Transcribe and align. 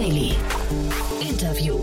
Daily. 0.00 0.32
Interview. 1.20 1.78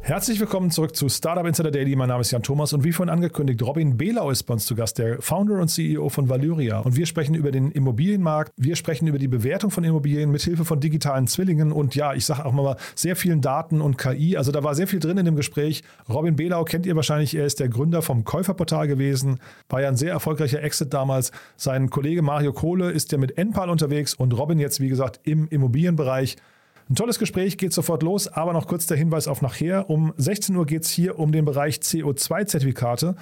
Herzlich 0.00 0.40
willkommen 0.40 0.70
zurück 0.70 0.96
zu 0.96 1.10
Startup 1.10 1.44
Insider 1.44 1.70
Daily. 1.70 1.94
Mein 1.94 2.08
Name 2.08 2.22
ist 2.22 2.30
Jan 2.30 2.42
Thomas 2.42 2.72
und 2.72 2.84
wie 2.84 2.92
vorhin 2.92 3.12
angekündigt, 3.12 3.60
Robin 3.60 3.98
Behlau 3.98 4.30
ist 4.30 4.44
bei 4.44 4.54
uns 4.54 4.64
zu 4.64 4.74
Gast, 4.74 4.96
der 4.96 5.20
Founder 5.20 5.60
und 5.60 5.68
CEO 5.68 6.08
von 6.08 6.30
Valyria. 6.30 6.78
Und 6.78 6.96
wir 6.96 7.04
sprechen 7.04 7.34
über 7.34 7.50
den 7.50 7.70
Immobilienmarkt, 7.70 8.50
wir 8.56 8.76
sprechen 8.76 9.08
über 9.08 9.18
die 9.18 9.28
Bewertung 9.28 9.70
von 9.70 9.84
Immobilien 9.84 10.30
mit 10.30 10.40
Hilfe 10.40 10.64
von 10.64 10.80
digitalen 10.80 11.26
Zwillingen 11.26 11.70
und 11.70 11.94
ja, 11.94 12.14
ich 12.14 12.24
sage 12.24 12.46
auch 12.46 12.52
mal 12.52 12.78
sehr 12.94 13.14
vielen 13.14 13.42
Daten 13.42 13.82
und 13.82 13.98
KI. 13.98 14.38
Also 14.38 14.50
da 14.50 14.64
war 14.64 14.74
sehr 14.74 14.86
viel 14.86 15.00
drin 15.00 15.18
in 15.18 15.26
dem 15.26 15.36
Gespräch. 15.36 15.82
Robin 16.08 16.34
Behlau 16.34 16.64
kennt 16.64 16.86
ihr 16.86 16.96
wahrscheinlich, 16.96 17.34
er 17.34 17.44
ist 17.44 17.60
der 17.60 17.68
Gründer 17.68 18.00
vom 18.00 18.24
Käuferportal 18.24 18.88
gewesen, 18.88 19.38
war 19.68 19.82
ja 19.82 19.88
ein 19.88 19.98
sehr 19.98 20.12
erfolgreicher 20.12 20.62
Exit 20.62 20.94
damals. 20.94 21.30
Sein 21.58 21.90
Kollege 21.90 22.22
Mario 22.22 22.54
Kohle 22.54 22.90
ist 22.90 23.12
ja 23.12 23.18
mit 23.18 23.36
Enpal 23.36 23.68
unterwegs 23.68 24.14
und 24.14 24.32
Robin 24.32 24.58
jetzt, 24.58 24.80
wie 24.80 24.88
gesagt, 24.88 25.20
im 25.24 25.46
Immobilienbereich. 25.48 26.38
Ein 26.88 26.94
tolles 26.94 27.18
Gespräch, 27.18 27.58
geht 27.58 27.72
sofort 27.72 28.04
los, 28.04 28.28
aber 28.28 28.52
noch 28.52 28.68
kurz 28.68 28.86
der 28.86 28.96
Hinweis 28.96 29.26
auf 29.26 29.42
nachher. 29.42 29.90
Um 29.90 30.14
16 30.18 30.54
Uhr 30.54 30.66
geht 30.66 30.84
es 30.84 30.90
hier 30.90 31.18
um 31.18 31.32
den 31.32 31.44
Bereich 31.44 31.78
CO2-Zertifikate. 31.78 33.16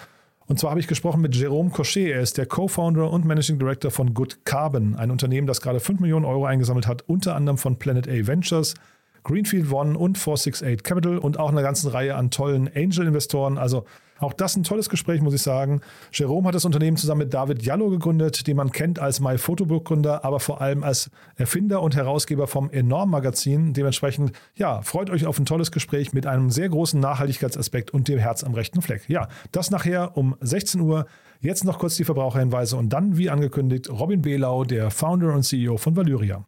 Und 0.47 0.59
zwar 0.59 0.73
habe 0.73 0.81
ich 0.81 0.87
gesprochen 0.87 1.23
mit 1.23 1.35
Jerome 1.35 1.71
Cochet. 1.71 2.11
Er 2.11 2.21
ist 2.21 2.37
der 2.37 2.45
Co-Founder 2.45 3.11
und 3.11 3.25
Managing 3.25 3.59
Director 3.59 3.91
von 3.91 4.13
Good 4.13 4.45
Carbon, 4.45 4.95
ein 4.97 5.11
Unternehmen, 5.11 5.47
das 5.47 5.63
gerade 5.63 5.81
5 5.81 6.01
Millionen 6.01 6.27
Euro 6.27 6.45
eingesammelt 6.45 6.87
hat, 6.87 7.09
unter 7.09 7.35
anderem 7.35 7.57
von 7.57 7.79
Planet 7.79 8.07
A 8.07 8.27
Ventures, 8.27 8.75
Greenfield 9.23 9.73
One 9.73 9.99
und 9.99 10.19
468 10.19 10.83
Capital 10.83 11.17
und 11.17 11.39
auch 11.39 11.51
einer 11.51 11.63
ganzen 11.63 11.89
Reihe 11.89 12.17
an 12.17 12.31
tollen 12.31 12.69
Angel-Investoren. 12.69 13.57
Also 13.57 13.87
auch 14.19 14.33
das 14.33 14.57
ein 14.57 14.63
tolles 14.63 14.89
Gespräch, 14.89 15.21
muss 15.21 15.35
ich 15.35 15.43
sagen. 15.43 15.81
Jerome 16.13 16.49
hat 16.49 16.55
das 16.55 16.65
Unternehmen 16.65 16.97
zusammen 16.97 17.21
mit 17.21 17.35
David 17.35 17.63
Jallo 17.63 17.91
gegründet, 17.91 18.47
den 18.47 18.57
man 18.57 18.71
kennt 18.73 18.99
als 18.99 19.21
MyPhotobook-Gründer, 19.21 20.25
aber 20.25 20.41
vor 20.41 20.61
allem 20.61 20.85
als 20.85 21.11
Erfinder 21.37 21.83
und 21.83 21.97
Herausgeber 21.97 22.47
vom 22.47 22.71
Enorm-Magazin. 22.71 23.73
Dementsprechend, 23.73 24.33
ja, 24.55 24.83
freut 24.83 25.11
euch 25.11 25.27
auf 25.27 25.39
ein 25.39 25.47
tolles 25.47 25.73
Gespräch 25.73 26.13
mit 26.13 26.27
einem 26.27 26.51
sehr 26.51 26.69
großen 26.69 27.01
Nachhaltigkeitsaspekt 27.01 27.91
und 27.91 28.09
dem 28.09 28.19
Herz 28.19 28.45
am 28.45 28.55
rechten 28.55 28.83
Fleck. 28.83 29.09
Ja, 29.09 29.29
das 29.53 29.71
nachher 29.71 30.17
um 30.17 30.37
16 30.41 30.81
Uhr. 30.81 31.07
Jetzt 31.41 31.65
noch 31.65 31.79
kurz 31.79 31.97
die 31.97 32.05
Verbraucherhinweise 32.05 32.77
und 32.77 32.91
dann, 32.91 33.19
wie 33.19 33.29
angekündigt, 33.29 33.91
Robin 33.91 34.23
Behlau, 34.23 34.65
der 34.65 34.91
Founder 34.91 35.35
und 35.35 35.43
CEO 35.43 35.77
von 35.77 35.97
Valyria. 35.97 36.47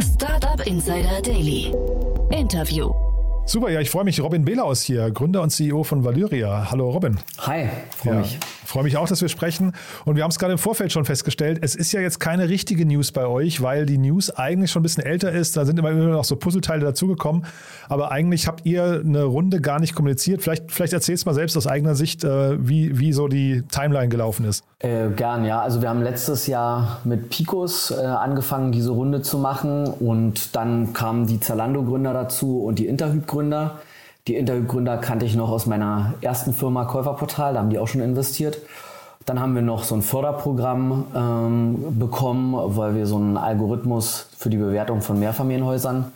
Startup 0.00 0.66
Insider 0.66 1.20
Daily. 1.22 1.72
Interview. 2.30 3.03
Super, 3.46 3.68
ja, 3.68 3.80
ich 3.80 3.90
freue 3.90 4.04
mich. 4.04 4.22
Robin 4.22 4.44
Behler 4.46 4.72
hier, 4.74 5.10
Gründer 5.10 5.42
und 5.42 5.50
CEO 5.50 5.84
von 5.84 6.02
Valyria. 6.02 6.70
Hallo 6.70 6.88
Robin. 6.88 7.18
Hi, 7.40 7.68
freue 7.98 8.14
ja, 8.14 8.20
mich. 8.20 8.38
Freue 8.64 8.84
mich 8.84 8.96
auch, 8.96 9.06
dass 9.06 9.20
wir 9.20 9.28
sprechen. 9.28 9.72
Und 10.06 10.16
wir 10.16 10.22
haben 10.22 10.30
es 10.30 10.38
gerade 10.38 10.52
im 10.52 10.58
Vorfeld 10.58 10.90
schon 10.90 11.04
festgestellt, 11.04 11.58
es 11.60 11.74
ist 11.74 11.92
ja 11.92 12.00
jetzt 12.00 12.18
keine 12.18 12.48
richtige 12.48 12.86
News 12.86 13.12
bei 13.12 13.26
euch, 13.26 13.60
weil 13.62 13.84
die 13.84 13.98
News 13.98 14.30
eigentlich 14.30 14.70
schon 14.70 14.80
ein 14.80 14.84
bisschen 14.84 15.04
älter 15.04 15.30
ist. 15.30 15.56
Da 15.58 15.66
sind 15.66 15.78
immer 15.78 15.92
noch 15.92 16.24
so 16.24 16.36
Puzzleteile 16.36 16.82
dazugekommen. 16.82 17.44
Aber 17.88 18.10
eigentlich 18.10 18.46
habt 18.46 18.64
ihr 18.64 19.02
eine 19.04 19.24
Runde 19.24 19.60
gar 19.60 19.78
nicht 19.78 19.94
kommuniziert. 19.94 20.42
Vielleicht, 20.42 20.72
vielleicht 20.72 20.94
erzählst 20.94 21.24
du 21.24 21.28
mal 21.28 21.34
selbst 21.34 21.56
aus 21.56 21.66
eigener 21.66 21.94
Sicht, 21.94 22.24
äh, 22.24 22.56
wie, 22.66 22.98
wie 22.98 23.12
so 23.12 23.28
die 23.28 23.62
Timeline 23.70 24.08
gelaufen 24.08 24.46
ist. 24.46 24.64
Äh, 24.78 25.10
gern, 25.10 25.44
ja. 25.44 25.60
Also 25.60 25.82
wir 25.82 25.90
haben 25.90 26.02
letztes 26.02 26.46
Jahr 26.46 27.00
mit 27.04 27.28
Picos 27.28 27.90
äh, 27.90 28.04
angefangen, 28.04 28.72
diese 28.72 28.90
Runde 28.90 29.20
zu 29.20 29.38
machen. 29.38 29.86
Und 29.86 30.56
dann 30.56 30.94
kamen 30.94 31.26
die 31.26 31.40
Zalando-Gründer 31.40 32.14
dazu 32.14 32.62
und 32.62 32.78
die 32.78 32.86
Interhyp 32.86 33.26
Gründer. 33.34 33.80
Die 34.28 34.36
Intergründer 34.36 34.96
kannte 34.96 35.26
ich 35.26 35.34
noch 35.34 35.50
aus 35.50 35.66
meiner 35.66 36.14
ersten 36.20 36.54
Firma 36.54 36.84
Käuferportal, 36.84 37.54
da 37.54 37.60
haben 37.60 37.70
die 37.70 37.78
auch 37.78 37.88
schon 37.88 38.00
investiert. 38.00 38.58
Dann 39.26 39.40
haben 39.40 39.54
wir 39.54 39.62
noch 39.62 39.84
so 39.84 39.94
ein 39.94 40.02
Förderprogramm 40.02 41.06
ähm, 41.14 41.98
bekommen, 41.98 42.54
weil 42.76 42.94
wir 42.94 43.06
so 43.06 43.16
einen 43.16 43.36
Algorithmus 43.36 44.28
für 44.36 44.50
die 44.50 44.56
Bewertung 44.56 45.00
von 45.00 45.18
Mehrfamilienhäusern 45.18 46.12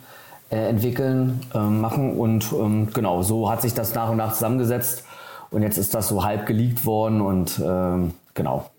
äh, 0.49 0.69
entwickeln, 0.69 1.41
äh, 1.53 1.59
machen. 1.59 2.17
Und 2.17 2.51
ähm, 2.53 2.89
genau, 2.93 3.21
so 3.21 3.49
hat 3.49 3.61
sich 3.61 3.73
das 3.73 3.95
nach 3.95 4.09
und 4.09 4.17
nach 4.17 4.33
zusammengesetzt. 4.33 5.03
Und 5.51 5.63
jetzt 5.63 5.77
ist 5.77 5.93
das 5.93 6.07
so 6.07 6.23
halb 6.23 6.45
geleakt 6.45 6.85
worden 6.85 7.21
und 7.21 7.59
ähm, 7.63 8.13
genau. 8.33 8.69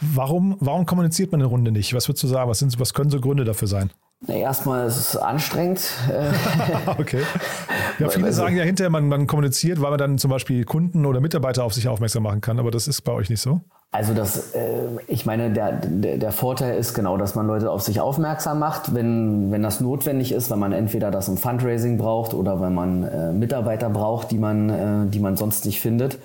Warum, 0.00 0.56
warum 0.60 0.86
kommuniziert 0.86 1.32
man 1.32 1.40
eine 1.40 1.48
Runde 1.48 1.72
nicht? 1.72 1.94
Was 1.94 2.08
würdest 2.08 2.22
du 2.22 2.28
sagen? 2.28 2.50
Was, 2.50 2.58
sind, 2.58 2.78
was 2.78 2.92
können 2.92 3.10
so 3.10 3.20
Gründe 3.20 3.44
dafür 3.44 3.68
sein? 3.68 3.90
Erstmal 4.26 4.86
ist 4.86 4.96
es 4.96 5.16
anstrengend. 5.16 5.80
okay. 6.98 7.22
Ja, 8.00 8.08
viele 8.08 8.26
also, 8.26 8.42
sagen 8.42 8.56
ja 8.56 8.64
hinterher, 8.64 8.90
man, 8.90 9.06
man 9.06 9.28
kommuniziert, 9.28 9.80
weil 9.80 9.90
man 9.90 9.98
dann 9.98 10.18
zum 10.18 10.28
Beispiel 10.28 10.64
Kunden 10.64 11.06
oder 11.06 11.20
Mitarbeiter 11.20 11.62
auf 11.62 11.72
sich 11.74 11.86
aufmerksam 11.86 12.24
machen 12.24 12.40
kann, 12.40 12.58
aber 12.58 12.72
das 12.72 12.88
ist 12.88 13.02
bei 13.02 13.12
euch 13.12 13.30
nicht 13.30 13.40
so? 13.40 13.60
Also 13.92 14.14
das, 14.14 14.52
äh, 14.56 14.88
ich 15.06 15.24
meine, 15.24 15.52
der, 15.52 15.70
der, 15.72 16.18
der, 16.18 16.32
Vorteil 16.32 16.76
ist 16.76 16.94
genau, 16.94 17.16
dass 17.16 17.36
man 17.36 17.46
Leute 17.46 17.70
auf 17.70 17.82
sich 17.82 18.00
aufmerksam 18.00 18.58
macht, 18.58 18.92
wenn, 18.92 19.52
wenn 19.52 19.62
das 19.62 19.80
notwendig 19.80 20.32
ist, 20.32 20.50
weil 20.50 20.58
man 20.58 20.72
entweder 20.72 21.12
das 21.12 21.28
im 21.28 21.36
Fundraising 21.36 21.96
braucht 21.96 22.34
oder 22.34 22.60
wenn 22.60 22.74
man 22.74 23.04
äh, 23.04 23.32
Mitarbeiter 23.32 23.90
braucht, 23.90 24.32
die 24.32 24.38
man, 24.38 24.70
äh, 24.70 25.06
die 25.10 25.20
man 25.20 25.36
sonst 25.36 25.64
nicht 25.64 25.80
findet 25.80 26.18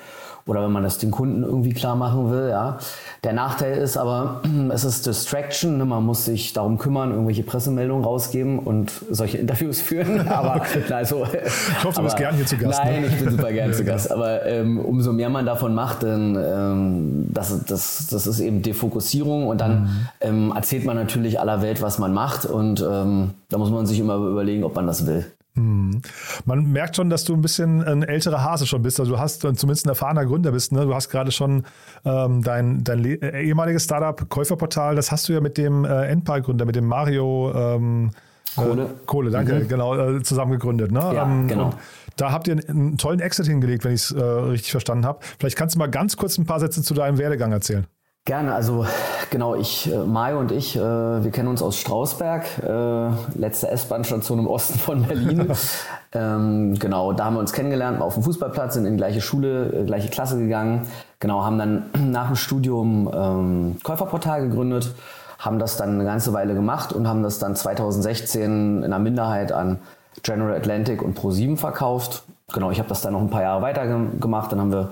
oder 0.48 0.64
wenn 0.64 0.72
man 0.72 0.82
das 0.82 0.98
den 0.98 1.12
Kunden 1.12 1.44
irgendwie 1.44 1.74
klar 1.74 1.96
machen 1.96 2.32
will. 2.32 2.50
Ja. 2.50 2.80
Der 3.24 3.34
Nachteil 3.34 3.78
ist 3.78 3.98
aber, 3.98 4.42
es 4.74 4.84
ist 4.84 5.06
Distraction. 5.06 5.78
Ne? 5.78 5.86
Man 5.86 6.06
muss 6.06 6.26
sich 6.26 6.54
darum 6.54 6.78
kümmern, 6.78 7.12
irgendwelche 7.12 7.44
Pressemeldungen 7.44 8.04
rausgeben 8.04 8.60
und 8.60 8.92
solche 9.10 9.38
Interviews 9.38 9.82
führen. 9.82 10.28
Aber 10.28 10.56
okay. 10.58 10.94
also, 10.94 11.26
ich 11.26 11.84
hoffe, 11.84 11.98
du 11.98 12.04
bist 12.04 12.18
gern 12.18 12.36
hier 12.36 12.46
zu 12.46 12.58
Gast. 12.58 12.80
Nein, 12.84 13.02
ne? 13.02 13.08
ich 13.08 13.18
bin 13.18 13.32
super 13.32 13.52
gern 13.52 13.74
zu 13.74 13.84
Gast. 13.86 14.12
Aber 14.12 14.46
ähm, 14.46 14.80
umso 14.80 15.12
mehr 15.12 15.30
man 15.30 15.46
davon 15.46 15.76
macht, 15.76 16.04
dann 16.04 16.36
ähm, 16.36 17.28
das, 17.34 17.66
das, 17.66 18.08
das 18.08 18.28
ist 18.28 18.40
eben 18.40 18.62
Defokussierung 18.62 19.48
und 19.48 19.60
dann 19.60 19.82
mhm. 19.82 19.90
ähm, 20.22 20.54
erzählt 20.56 20.86
man 20.86 20.96
natürlich 20.96 21.40
aller 21.40 21.62
Welt, 21.62 21.82
was 21.82 22.00
man 22.00 22.14
macht 22.14 22.46
und 22.46 22.82
ähm, 22.82 23.32
da 23.50 23.58
muss 23.58 23.70
man 23.70 23.86
sich 23.86 24.00
immer 24.00 24.16
überlegen, 24.16 24.64
ob 24.64 24.76
man 24.76 24.88
das 24.88 25.06
will. 25.06 25.26
Hm. 25.60 26.02
Man 26.46 26.72
merkt 26.72 26.96
schon, 26.96 27.10
dass 27.10 27.26
du 27.26 27.34
ein 27.34 27.42
bisschen 27.42 27.84
ein 27.84 28.04
älterer 28.04 28.44
Hase 28.44 28.66
schon 28.66 28.82
bist. 28.82 29.00
Also 29.00 29.14
du 29.14 29.20
hast 29.20 29.42
zumindest 29.42 29.86
ein 29.86 29.90
erfahrener 29.90 30.26
Gründer 30.26 30.52
bist. 30.52 30.72
Ne? 30.72 30.86
Du 30.86 30.94
hast 30.94 31.10
gerade 31.10 31.32
schon 31.32 31.66
ähm, 32.06 32.44
dein, 32.44 32.84
dein 32.84 33.00
äh, 33.00 33.09
ehemaliges 33.14 33.84
Startup 33.84 34.30
Käuferportal, 34.30 34.96
das 34.96 35.12
hast 35.12 35.30
du 35.30 35.34
ja 35.34 35.42
mit 35.42 35.58
dem 35.58 35.86
äh, 35.86 36.08
Endpark-Gründer, 36.08 36.66
mit 36.66 36.76
dem 36.76 36.86
Mario 36.86 37.52
ähm, 37.56 38.12
Kohle. 38.56 38.84
Äh, 38.84 38.88
Kohle, 39.06 39.32
danke, 39.32 39.56
mhm. 39.56 39.68
genau, 39.68 39.96
äh, 39.96 40.24
zusammen 40.24 40.52
gegründet. 40.52 40.92
Ne? 40.92 41.00
Ja, 41.00 41.24
ähm, 41.24 41.48
genau. 41.48 41.72
Da 42.16 42.32
habt 42.32 42.48
ihr 42.48 42.58
einen 42.68 42.98
tollen 42.98 43.20
Exit 43.20 43.48
hingelegt, 43.48 43.86
wenn 43.86 43.94
ich 43.94 44.02
es 44.02 44.12
äh, 44.12 44.22
richtig 44.22 44.72
verstanden 44.72 45.06
habe. 45.06 45.20
Vielleicht 45.40 45.56
kannst 45.56 45.76
du 45.76 45.80
mal 45.80 45.90
ganz 45.90 46.18
kurz 46.18 46.38
ein 46.38 46.46
paar 46.46 46.60
Sätze 46.60 46.82
zu 46.82 46.94
deinem 46.94 47.18
Werdegang 47.18 47.52
erzählen. 47.52 47.88
Gerne, 48.26 48.54
also 48.54 48.86
genau, 49.32 49.56
ich, 49.56 49.92
äh, 49.92 49.98
Mario 49.98 50.40
und 50.40 50.52
ich, 50.52 50.76
äh, 50.76 50.80
wir 50.80 51.32
kennen 51.32 51.48
uns 51.48 51.62
aus 51.64 51.78
Strausberg, 51.78 52.46
äh, 52.62 53.40
letzte 53.40 53.70
S-Bahn-Station 53.70 54.40
im 54.40 54.48
Osten 54.48 54.78
von 54.78 55.04
Berlin. 55.04 55.52
ähm, 56.12 56.78
genau, 56.78 57.14
da 57.14 57.26
haben 57.26 57.36
wir 57.36 57.40
uns 57.40 57.54
kennengelernt, 57.54 58.02
auf 58.02 58.16
dem 58.16 58.24
Fußballplatz, 58.24 58.76
sind 58.76 58.86
in 58.86 58.94
die 58.94 58.98
gleiche 58.98 59.22
Schule, 59.22 59.72
äh, 59.74 59.86
gleiche 59.86 60.10
Klasse 60.10 60.38
gegangen. 60.38 60.86
Genau, 61.20 61.44
haben 61.44 61.58
dann 61.58 61.86
nach 62.12 62.28
dem 62.28 62.36
Studium 62.36 63.10
ähm, 63.14 63.76
Käuferportal 63.84 64.48
gegründet, 64.48 64.94
haben 65.38 65.60
das 65.60 65.78
dann 65.78 65.96
eine 65.96 66.04
ganze 66.04 66.34
Weile 66.34 66.54
gemacht 66.54 66.94
und 66.94 67.08
haben 67.08 67.24
das 67.24 67.40
dann 67.40 67.56
2016 67.56 68.78
in 68.78 68.84
einer 68.84 69.00
Minderheit 69.00 69.52
an 69.52 69.80
General 70.24 70.56
Atlantic 70.56 71.02
und 71.02 71.18
Pro7 71.18 71.58
verkauft. 71.58 72.24
Genau, 72.54 72.72
ich 72.72 72.80
habe 72.80 72.90
das 72.90 73.02
dann 73.02 73.14
noch 73.14 73.22
ein 73.22 73.30
paar 73.30 73.44
Jahre 73.44 73.62
weiter 73.62 73.88
gemacht, 74.20 74.52
dann 74.52 74.60
haben 74.60 74.72
wir 74.72 74.92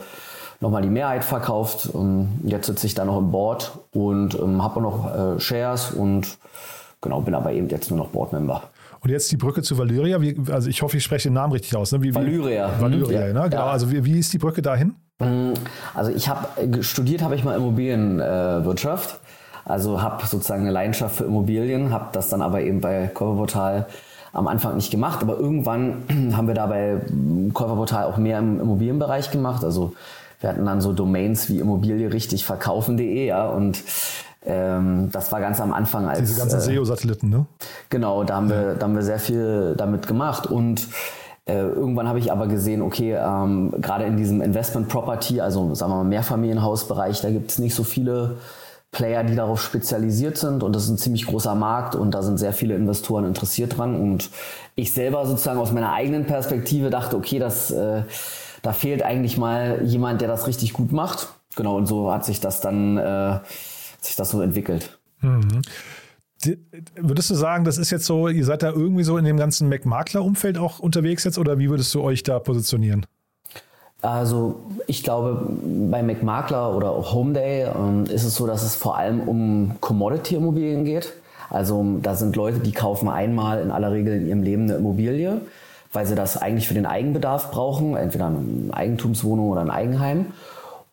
nochmal 0.59 0.81
die 0.81 0.89
Mehrheit 0.89 1.23
verkauft. 1.23 1.89
Ähm, 1.93 2.29
jetzt 2.43 2.67
sitze 2.67 2.87
ich 2.87 2.93
da 2.93 3.05
noch 3.05 3.17
im 3.17 3.31
Board 3.31 3.77
und 3.91 4.39
ähm, 4.39 4.63
habe 4.63 4.77
auch 4.77 4.81
noch 4.81 5.35
äh, 5.35 5.39
Shares 5.39 5.91
und 5.91 6.37
genau, 7.01 7.21
bin 7.21 7.35
aber 7.35 7.51
eben 7.51 7.67
jetzt 7.69 7.89
nur 7.89 7.99
noch 7.99 8.09
Boardmember. 8.09 8.63
Und 9.01 9.11
jetzt 9.11 9.31
die 9.31 9.37
Brücke 9.37 9.61
zu 9.61 9.77
Valyria. 9.77 10.19
Wie, 10.21 10.35
also 10.51 10.69
ich 10.69 10.81
hoffe, 10.81 10.97
ich 10.97 11.03
spreche 11.03 11.29
den 11.29 11.33
Namen 11.33 11.53
richtig 11.53 11.75
aus. 11.75 11.91
Ne? 11.91 12.01
Wie, 12.01 12.13
Valyria. 12.13 12.71
Valyria, 12.79 13.27
mhm. 13.27 13.33
ne? 13.33 13.49
Genau. 13.49 13.65
Ja. 13.65 13.71
Also 13.71 13.91
wie, 13.91 14.03
wie 14.03 14.19
ist 14.19 14.33
die 14.33 14.39
Brücke 14.39 14.61
dahin? 14.61 14.95
Mm, 15.19 15.53
also 15.93 16.11
ich 16.11 16.29
habe 16.29 16.61
äh, 16.61 16.83
studiert, 16.83 17.21
habe 17.21 17.35
ich 17.35 17.43
mal 17.43 17.55
Immobilienwirtschaft. 17.55 19.15
Äh, 19.15 19.27
also 19.65 20.01
habe 20.01 20.25
sozusagen 20.25 20.61
eine 20.61 20.71
Leidenschaft 20.71 21.17
für 21.17 21.25
Immobilien, 21.25 21.91
habe 21.91 22.07
das 22.13 22.29
dann 22.29 22.41
aber 22.41 22.61
eben 22.61 22.79
bei 22.79 23.07
Käuferportal 23.07 23.87
am 24.31 24.47
Anfang 24.47 24.75
nicht 24.75 24.91
gemacht, 24.91 25.21
aber 25.21 25.37
irgendwann 25.37 26.03
haben 26.37 26.47
wir 26.47 26.53
da 26.53 26.67
bei 26.67 27.01
Käuferportal 27.53 28.05
auch 28.05 28.17
mehr 28.17 28.39
im 28.39 28.61
Immobilienbereich 28.61 29.31
gemacht. 29.31 29.63
Also 29.63 29.93
wir 30.39 30.49
hatten 30.49 30.65
dann 30.65 30.79
so 30.79 30.93
Domains 30.93 31.49
wie 31.49 31.59
Immobilie 31.59 32.13
richtig 32.13 32.45
verkaufen.de, 32.45 33.25
ja, 33.25 33.47
und 33.47 33.83
ähm, 34.45 35.09
das 35.11 35.31
war 35.31 35.41
ganz 35.41 35.59
am 35.59 35.73
Anfang 35.73 36.07
als. 36.07 36.19
Diese 36.19 36.39
ganzen 36.39 36.59
äh, 36.59 36.61
SEO-Satelliten, 36.61 37.29
ne? 37.29 37.45
Genau, 37.89 38.23
da 38.23 38.35
haben, 38.35 38.49
ja. 38.49 38.55
wir, 38.55 38.73
da 38.75 38.83
haben 38.85 38.95
wir 38.95 39.01
sehr 39.01 39.19
viel 39.19 39.73
damit 39.75 40.07
gemacht 40.07 40.47
und 40.47 40.87
äh, 41.47 41.59
irgendwann 41.59 42.07
habe 42.07 42.19
ich 42.19 42.31
aber 42.31 42.47
gesehen, 42.47 42.81
okay, 42.81 43.13
ähm, 43.13 43.73
gerade 43.79 44.05
in 44.05 44.17
diesem 44.17 44.41
Investment 44.41 44.89
Property, 44.89 45.41
also 45.41 45.73
sagen 45.75 45.91
wir 45.91 45.97
mal 45.97 46.03
Mehrfamilienhausbereich, 46.03 47.21
da 47.21 47.29
gibt 47.29 47.51
es 47.51 47.59
nicht 47.59 47.75
so 47.75 47.83
viele 47.83 48.37
Player, 48.91 49.23
die 49.23 49.35
darauf 49.35 49.61
spezialisiert 49.61 50.37
sind 50.37 50.63
und 50.63 50.75
das 50.75 50.83
ist 50.83 50.89
ein 50.89 50.97
ziemlich 50.97 51.25
großer 51.25 51.55
Markt 51.55 51.95
und 51.95 52.11
da 52.11 52.21
sind 52.21 52.37
sehr 52.37 52.53
viele 52.53 52.75
Investoren 52.75 53.25
interessiert 53.25 53.77
dran 53.77 53.95
und 53.95 54.29
ich 54.75 54.93
selber 54.93 55.25
sozusagen 55.25 55.59
aus 55.59 55.71
meiner 55.71 55.93
eigenen 55.93 56.25
Perspektive 56.25 56.89
dachte, 56.89 57.17
okay, 57.17 57.39
das 57.39 57.71
äh, 57.71 58.03
da 58.61 58.73
fehlt 58.73 59.03
eigentlich 59.03 59.37
mal 59.37 59.81
jemand, 59.83 60.21
der 60.21 60.27
das 60.27 60.47
richtig 60.47 60.73
gut 60.73 60.91
macht. 60.91 61.29
Genau, 61.55 61.77
und 61.77 61.85
so 61.85 62.11
hat 62.11 62.25
sich 62.25 62.39
das 62.39 62.59
dann 62.59 62.97
äh, 62.97 63.39
sich 64.01 64.15
das 64.15 64.31
so 64.31 64.41
entwickelt. 64.41 64.97
Mhm. 65.21 65.61
Würdest 66.95 67.29
du 67.29 67.35
sagen, 67.35 67.63
das 67.63 67.77
ist 67.77 67.89
jetzt 67.91 68.05
so, 68.05 68.27
ihr 68.27 68.45
seid 68.45 68.63
da 68.63 68.69
irgendwie 68.69 69.03
so 69.03 69.17
in 69.17 69.25
dem 69.25 69.37
ganzen 69.37 69.69
Mac-Makler-Umfeld 69.69 70.57
auch 70.57 70.79
unterwegs 70.79 71.23
jetzt 71.23 71.37
oder 71.37 71.57
wie 71.57 71.69
würdest 71.69 71.93
du 71.95 72.01
euch 72.01 72.23
da 72.23 72.39
positionieren? 72.39 73.05
Also 74.01 74.61
ich 74.85 75.03
glaube, 75.03 75.49
bei 75.89 76.03
McMakler 76.03 76.75
oder 76.75 76.91
Homeday 77.11 77.63
ähm, 77.63 78.05
ist 78.05 78.23
es 78.23 78.35
so, 78.35 78.45
dass 78.45 78.63
es 78.63 78.75
vor 78.75 78.97
allem 78.97 79.21
um 79.21 79.75
Commodity-Immobilien 79.81 80.85
geht. 80.85 81.13
Also 81.49 81.83
da 82.01 82.15
sind 82.15 82.35
Leute, 82.35 82.59
die 82.59 82.73
kaufen 82.73 83.09
einmal 83.09 83.61
in 83.61 83.71
aller 83.71 83.91
Regel 83.91 84.17
in 84.17 84.27
ihrem 84.27 84.43
Leben 84.43 84.63
eine 84.63 84.75
Immobilie, 84.75 85.41
weil 85.93 86.05
sie 86.05 86.13
das 86.13 86.37
eigentlich 86.37 86.67
für 86.67 86.73
den 86.73 86.85
Eigenbedarf 86.85 87.49
brauchen, 87.49 87.95
entweder 87.95 88.27
eine 88.27 88.71
Eigentumswohnung 88.71 89.49
oder 89.49 89.61
ein 89.61 89.71
Eigenheim. 89.71 90.27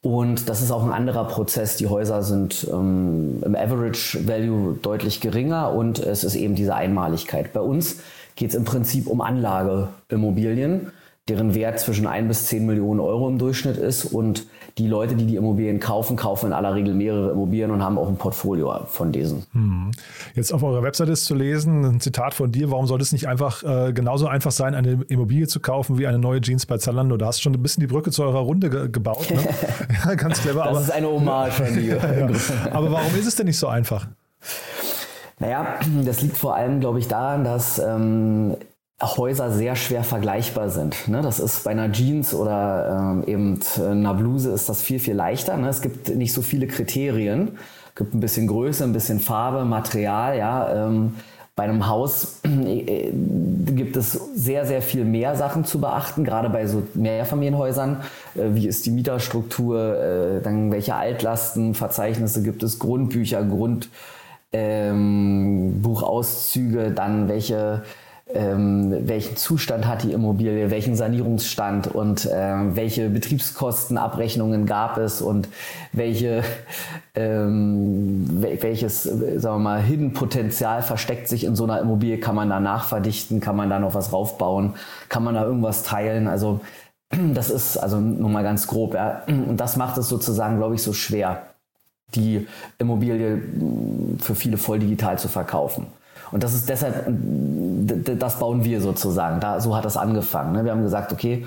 Und 0.04 0.50
das 0.50 0.60
ist 0.60 0.70
auch 0.70 0.84
ein 0.84 0.92
anderer 0.92 1.24
Prozess. 1.24 1.78
Die 1.78 1.86
Häuser 1.86 2.22
sind 2.22 2.68
ähm, 2.70 3.42
im 3.42 3.56
Average 3.56 4.28
Value 4.28 4.74
deutlich 4.82 5.22
geringer 5.22 5.72
und 5.72 5.98
es 5.98 6.24
ist 6.24 6.34
eben 6.34 6.54
diese 6.54 6.74
Einmaligkeit. 6.74 7.54
Bei 7.54 7.62
uns 7.62 8.00
geht 8.36 8.50
es 8.50 8.54
im 8.54 8.66
Prinzip 8.66 9.06
um 9.06 9.22
Anlageimmobilien 9.22 10.92
deren 11.28 11.54
Wert 11.54 11.80
zwischen 11.80 12.06
1 12.06 12.28
bis 12.28 12.46
10 12.46 12.66
Millionen 12.66 13.00
Euro 13.00 13.28
im 13.28 13.38
Durchschnitt 13.38 13.78
ist. 13.78 14.04
Und 14.04 14.46
die 14.76 14.86
Leute, 14.86 15.14
die 15.14 15.24
die 15.24 15.36
Immobilien 15.36 15.80
kaufen, 15.80 16.16
kaufen 16.16 16.46
in 16.46 16.52
aller 16.52 16.74
Regel 16.74 16.94
mehrere 16.94 17.30
Immobilien 17.30 17.70
und 17.70 17.82
haben 17.82 17.96
auch 17.96 18.08
ein 18.08 18.16
Portfolio 18.16 18.84
von 18.86 19.10
diesen. 19.10 19.46
Hm. 19.52 19.92
Jetzt 20.34 20.52
auf 20.52 20.62
eurer 20.62 20.82
Webseite 20.82 21.12
ist 21.12 21.24
zu 21.24 21.34
lesen, 21.34 21.84
ein 21.84 22.00
Zitat 22.00 22.34
von 22.34 22.52
dir, 22.52 22.70
warum 22.70 22.86
sollte 22.86 23.02
es 23.02 23.12
nicht 23.12 23.26
einfach 23.26 23.62
äh, 23.62 23.92
genauso 23.92 24.26
einfach 24.26 24.50
sein, 24.50 24.74
eine 24.74 25.02
Immobilie 25.08 25.46
zu 25.46 25.60
kaufen 25.60 25.96
wie 25.98 26.06
eine 26.06 26.18
neue 26.18 26.40
Jeans 26.40 26.66
bei 26.66 26.76
Zalando? 26.76 27.16
Da 27.16 27.26
hast 27.26 27.38
du 27.38 27.42
schon 27.44 27.54
ein 27.54 27.62
bisschen 27.62 27.80
die 27.80 27.86
Brücke 27.86 28.10
zu 28.10 28.22
eurer 28.22 28.40
Runde 28.40 28.68
ge 28.68 28.88
gebaut. 28.90 29.30
Ne? 29.30 29.38
ja, 30.04 30.14
ganz 30.16 30.42
clever. 30.42 30.64
Das 30.64 30.68
aber, 30.68 30.80
ist 30.80 30.90
eine 30.90 31.08
Hommage 31.08 31.52
von 31.52 31.74
dir. 31.74 31.96
ja. 32.18 32.28
Aber 32.72 32.92
warum 32.92 33.14
ist 33.14 33.26
es 33.26 33.36
denn 33.36 33.46
nicht 33.46 33.58
so 33.58 33.68
einfach? 33.68 34.08
Naja, 35.38 35.78
das 36.04 36.20
liegt 36.20 36.36
vor 36.36 36.54
allem, 36.54 36.80
glaube 36.80 36.98
ich, 36.98 37.08
daran, 37.08 37.44
dass 37.44 37.78
ähm, 37.78 38.56
Häuser 39.02 39.50
sehr 39.50 39.76
schwer 39.76 40.04
vergleichbar 40.04 40.70
sind. 40.70 41.08
Ne? 41.08 41.20
Das 41.20 41.40
ist 41.40 41.64
bei 41.64 41.72
einer 41.72 41.90
Jeans 41.90 42.32
oder 42.32 43.12
ähm, 43.12 43.24
eben 43.26 43.60
einer 43.78 44.14
Bluse 44.14 44.50
ist 44.50 44.68
das 44.68 44.82
viel, 44.82 45.00
viel 45.00 45.14
leichter. 45.14 45.56
Ne? 45.56 45.68
Es 45.68 45.82
gibt 45.82 46.14
nicht 46.14 46.32
so 46.32 46.42
viele 46.42 46.66
Kriterien. 46.66 47.58
Es 47.88 47.94
gibt 47.96 48.14
ein 48.14 48.20
bisschen 48.20 48.46
Größe, 48.46 48.84
ein 48.84 48.92
bisschen 48.92 49.20
Farbe, 49.20 49.64
Material. 49.64 50.38
Ja? 50.38 50.86
Ähm, 50.86 51.14
bei 51.56 51.64
einem 51.64 51.86
Haus 51.86 52.40
äh, 52.44 53.12
gibt 53.12 53.96
es 53.96 54.12
sehr, 54.12 54.66
sehr 54.66 54.82
viel 54.82 55.04
mehr 55.04 55.36
Sachen 55.36 55.64
zu 55.64 55.80
beachten, 55.80 56.24
gerade 56.24 56.50
bei 56.50 56.66
so 56.66 56.82
Mehrfamilienhäusern. 56.94 58.00
Äh, 58.34 58.54
wie 58.54 58.66
ist 58.66 58.86
die 58.86 58.90
Mieterstruktur? 58.90 59.96
Äh, 59.96 60.40
dann 60.40 60.72
welche 60.72 60.96
Altlastenverzeichnisse 60.96 62.42
gibt 62.42 62.62
es? 62.62 62.78
Grundbücher, 62.80 63.46
Grundbuchauszüge, 64.52 66.86
ähm, 66.86 66.94
dann 66.94 67.28
welche 67.28 67.82
ähm, 68.32 69.06
welchen 69.06 69.36
Zustand 69.36 69.86
hat 69.86 70.02
die 70.02 70.12
Immobilie, 70.12 70.70
welchen 70.70 70.96
Sanierungsstand 70.96 71.88
und 71.88 72.24
äh, 72.24 72.54
welche 72.74 73.10
Betriebskostenabrechnungen 73.10 74.64
gab 74.64 74.96
es 74.96 75.20
und 75.20 75.48
welche, 75.92 76.42
ähm, 77.14 78.26
welches, 78.40 79.02
sagen 79.02 79.42
wir 79.42 79.58
mal, 79.58 79.82
Hidden-Potenzial 79.82 80.82
versteckt 80.82 81.28
sich 81.28 81.44
in 81.44 81.54
so 81.54 81.64
einer 81.64 81.80
Immobilie, 81.80 82.18
kann 82.18 82.34
man 82.34 82.48
da 82.48 82.60
nachverdichten, 82.60 83.40
kann 83.40 83.56
man 83.56 83.68
da 83.68 83.78
noch 83.78 83.94
was 83.94 84.12
raufbauen, 84.12 84.74
kann 85.10 85.22
man 85.22 85.34
da 85.34 85.44
irgendwas 85.44 85.82
teilen, 85.82 86.26
also 86.26 86.60
das 87.34 87.50
ist 87.50 87.76
also 87.76 88.00
nur 88.00 88.30
mal 88.30 88.42
ganz 88.42 88.66
grob. 88.66 88.94
Ja. 88.94 89.22
Und 89.26 89.58
das 89.58 89.76
macht 89.76 89.98
es 89.98 90.08
sozusagen, 90.08 90.56
glaube 90.56 90.74
ich, 90.74 90.82
so 90.82 90.92
schwer, 90.92 91.42
die 92.14 92.46
Immobilie 92.78 93.42
für 94.18 94.34
viele 94.34 94.56
voll 94.56 94.78
digital 94.78 95.18
zu 95.18 95.28
verkaufen. 95.28 95.86
Und 96.32 96.42
das 96.42 96.54
ist 96.54 96.68
deshalb, 96.68 97.06
das 97.06 98.38
bauen 98.38 98.64
wir 98.64 98.80
sozusagen. 98.80 99.40
Da, 99.40 99.60
so 99.60 99.76
hat 99.76 99.84
das 99.84 99.96
angefangen. 99.96 100.52
Ne? 100.52 100.64
Wir 100.64 100.72
haben 100.72 100.82
gesagt, 100.82 101.12
okay, 101.12 101.46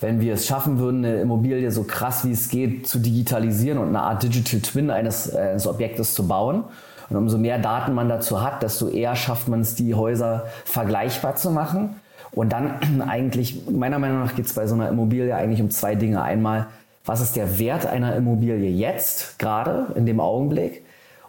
wenn 0.00 0.20
wir 0.20 0.34
es 0.34 0.46
schaffen 0.46 0.78
würden, 0.78 1.04
eine 1.04 1.20
Immobilie 1.20 1.70
so 1.70 1.84
krass 1.84 2.24
wie 2.24 2.32
es 2.32 2.48
geht 2.48 2.86
zu 2.86 2.98
digitalisieren 2.98 3.78
und 3.78 3.88
eine 3.88 4.02
Art 4.02 4.22
Digital 4.22 4.60
Twin 4.60 4.90
eines, 4.90 5.34
eines 5.34 5.66
Objektes 5.66 6.14
zu 6.14 6.26
bauen, 6.26 6.64
und 7.10 7.16
umso 7.16 7.38
mehr 7.38 7.58
Daten 7.58 7.94
man 7.94 8.08
dazu 8.08 8.42
hat, 8.42 8.62
desto 8.62 8.88
eher 8.88 9.16
schafft 9.16 9.48
man 9.48 9.60
es, 9.60 9.74
die 9.74 9.94
Häuser 9.94 10.46
vergleichbar 10.64 11.36
zu 11.36 11.50
machen. 11.50 11.96
Und 12.32 12.52
dann 12.52 13.02
eigentlich, 13.08 13.68
meiner 13.70 13.98
Meinung 13.98 14.20
nach, 14.20 14.34
geht 14.34 14.46
es 14.46 14.54
bei 14.54 14.66
so 14.66 14.74
einer 14.74 14.88
Immobilie 14.88 15.34
eigentlich 15.34 15.60
um 15.60 15.70
zwei 15.70 15.94
Dinge. 15.94 16.22
Einmal, 16.22 16.66
was 17.04 17.20
ist 17.20 17.36
der 17.36 17.58
Wert 17.58 17.86
einer 17.86 18.16
Immobilie 18.16 18.70
jetzt, 18.70 19.38
gerade 19.38 19.88
in 19.94 20.06
dem 20.06 20.20
Augenblick? 20.20 20.83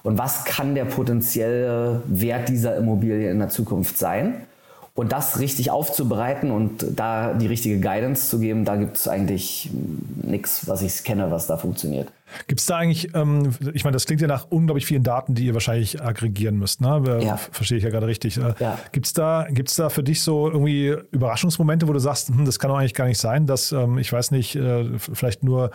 Und 0.05 0.19
was 0.19 0.45
kann 0.45 0.75
der 0.75 0.85
potenzielle 0.85 2.03
Wert 2.05 2.47
dieser 2.47 2.77
Immobilie 2.77 3.31
in 3.31 3.39
der 3.39 3.49
Zukunft 3.49 3.97
sein. 3.97 4.35
Und 4.93 5.11
das 5.11 5.39
richtig 5.39 5.71
aufzubereiten 5.71 6.51
und 6.51 6.85
da 6.95 7.33
die 7.33 7.47
richtige 7.47 7.81
Guidance 7.81 8.29
zu 8.29 8.39
geben, 8.39 8.63
da 8.63 8.77
gibt 8.77 8.95
es 8.95 9.09
eigentlich 9.09 9.69
nichts, 10.21 10.69
was 10.69 10.81
ich 10.81 11.03
kenne, 11.03 11.31
was 11.31 11.47
da 11.47 11.57
funktioniert. 11.57 12.07
Gibt 12.47 12.61
es 12.61 12.65
da 12.65 12.77
eigentlich, 12.77 13.13
ähm, 13.13 13.49
ich 13.73 13.83
meine, 13.83 13.95
das 13.95 14.05
klingt 14.05 14.21
ja 14.21 14.27
nach 14.27 14.47
unglaublich 14.51 14.85
vielen 14.85 15.03
Daten, 15.03 15.35
die 15.35 15.47
ihr 15.47 15.53
wahrscheinlich 15.53 16.01
aggregieren 16.01 16.57
müsst, 16.57 16.79
ne? 16.79 17.19
Ja. 17.21 17.35
Verstehe 17.35 17.79
ich 17.79 17.83
ja 17.83 17.89
gerade 17.89 18.07
richtig. 18.07 18.37
Äh, 18.37 18.53
ja. 18.59 18.79
Gibt 18.93 19.07
es 19.07 19.13
da, 19.13 19.47
gibt's 19.49 19.75
da 19.75 19.89
für 19.89 20.03
dich 20.03 20.21
so 20.21 20.49
irgendwie 20.49 20.95
Überraschungsmomente, 21.11 21.89
wo 21.89 21.93
du 21.93 21.99
sagst, 21.99 22.29
hm, 22.29 22.45
das 22.45 22.57
kann 22.57 22.69
doch 22.69 22.77
eigentlich 22.77 22.93
gar 22.93 23.07
nicht 23.07 23.19
sein, 23.19 23.47
dass, 23.47 23.73
ähm, 23.73 23.97
ich 23.97 24.13
weiß 24.13 24.31
nicht, 24.31 24.55
äh, 24.55 24.97
vielleicht 24.97 25.43
nur 25.43 25.71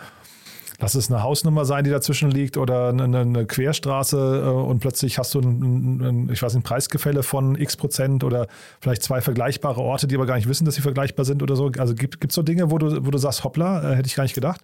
lass 0.81 0.95
es 0.95 1.11
eine 1.11 1.23
Hausnummer 1.23 1.65
sein, 1.65 1.83
die 1.83 1.91
dazwischen 1.91 2.31
liegt 2.31 2.57
oder 2.57 2.89
eine, 2.89 3.03
eine 3.03 3.45
Querstraße 3.45 4.43
äh, 4.45 4.49
und 4.49 4.79
plötzlich 4.79 5.17
hast 5.17 5.33
du 5.33 5.39
ein, 5.39 6.01
ein, 6.01 6.29
ich 6.31 6.41
weiß, 6.41 6.55
ein 6.55 6.63
Preisgefälle 6.63 7.23
von 7.23 7.55
x 7.55 7.77
Prozent 7.77 8.23
oder 8.23 8.47
vielleicht 8.81 9.03
zwei 9.03 9.21
vergleichbare 9.21 9.79
Orte, 9.79 10.07
die 10.07 10.15
aber 10.15 10.25
gar 10.25 10.35
nicht 10.35 10.49
wissen, 10.49 10.65
dass 10.65 10.75
sie 10.75 10.81
vergleichbar 10.81 11.25
sind 11.25 11.43
oder 11.43 11.55
so. 11.55 11.71
Also 11.77 11.93
gibt 11.93 12.25
es 12.25 12.33
so 12.33 12.41
Dinge, 12.41 12.71
wo 12.71 12.77
du, 12.77 13.05
wo 13.05 13.11
du 13.11 13.17
sagst, 13.17 13.43
hoppla, 13.43 13.91
äh, 13.91 13.95
hätte 13.95 14.07
ich 14.07 14.15
gar 14.15 14.23
nicht 14.23 14.35
gedacht? 14.35 14.61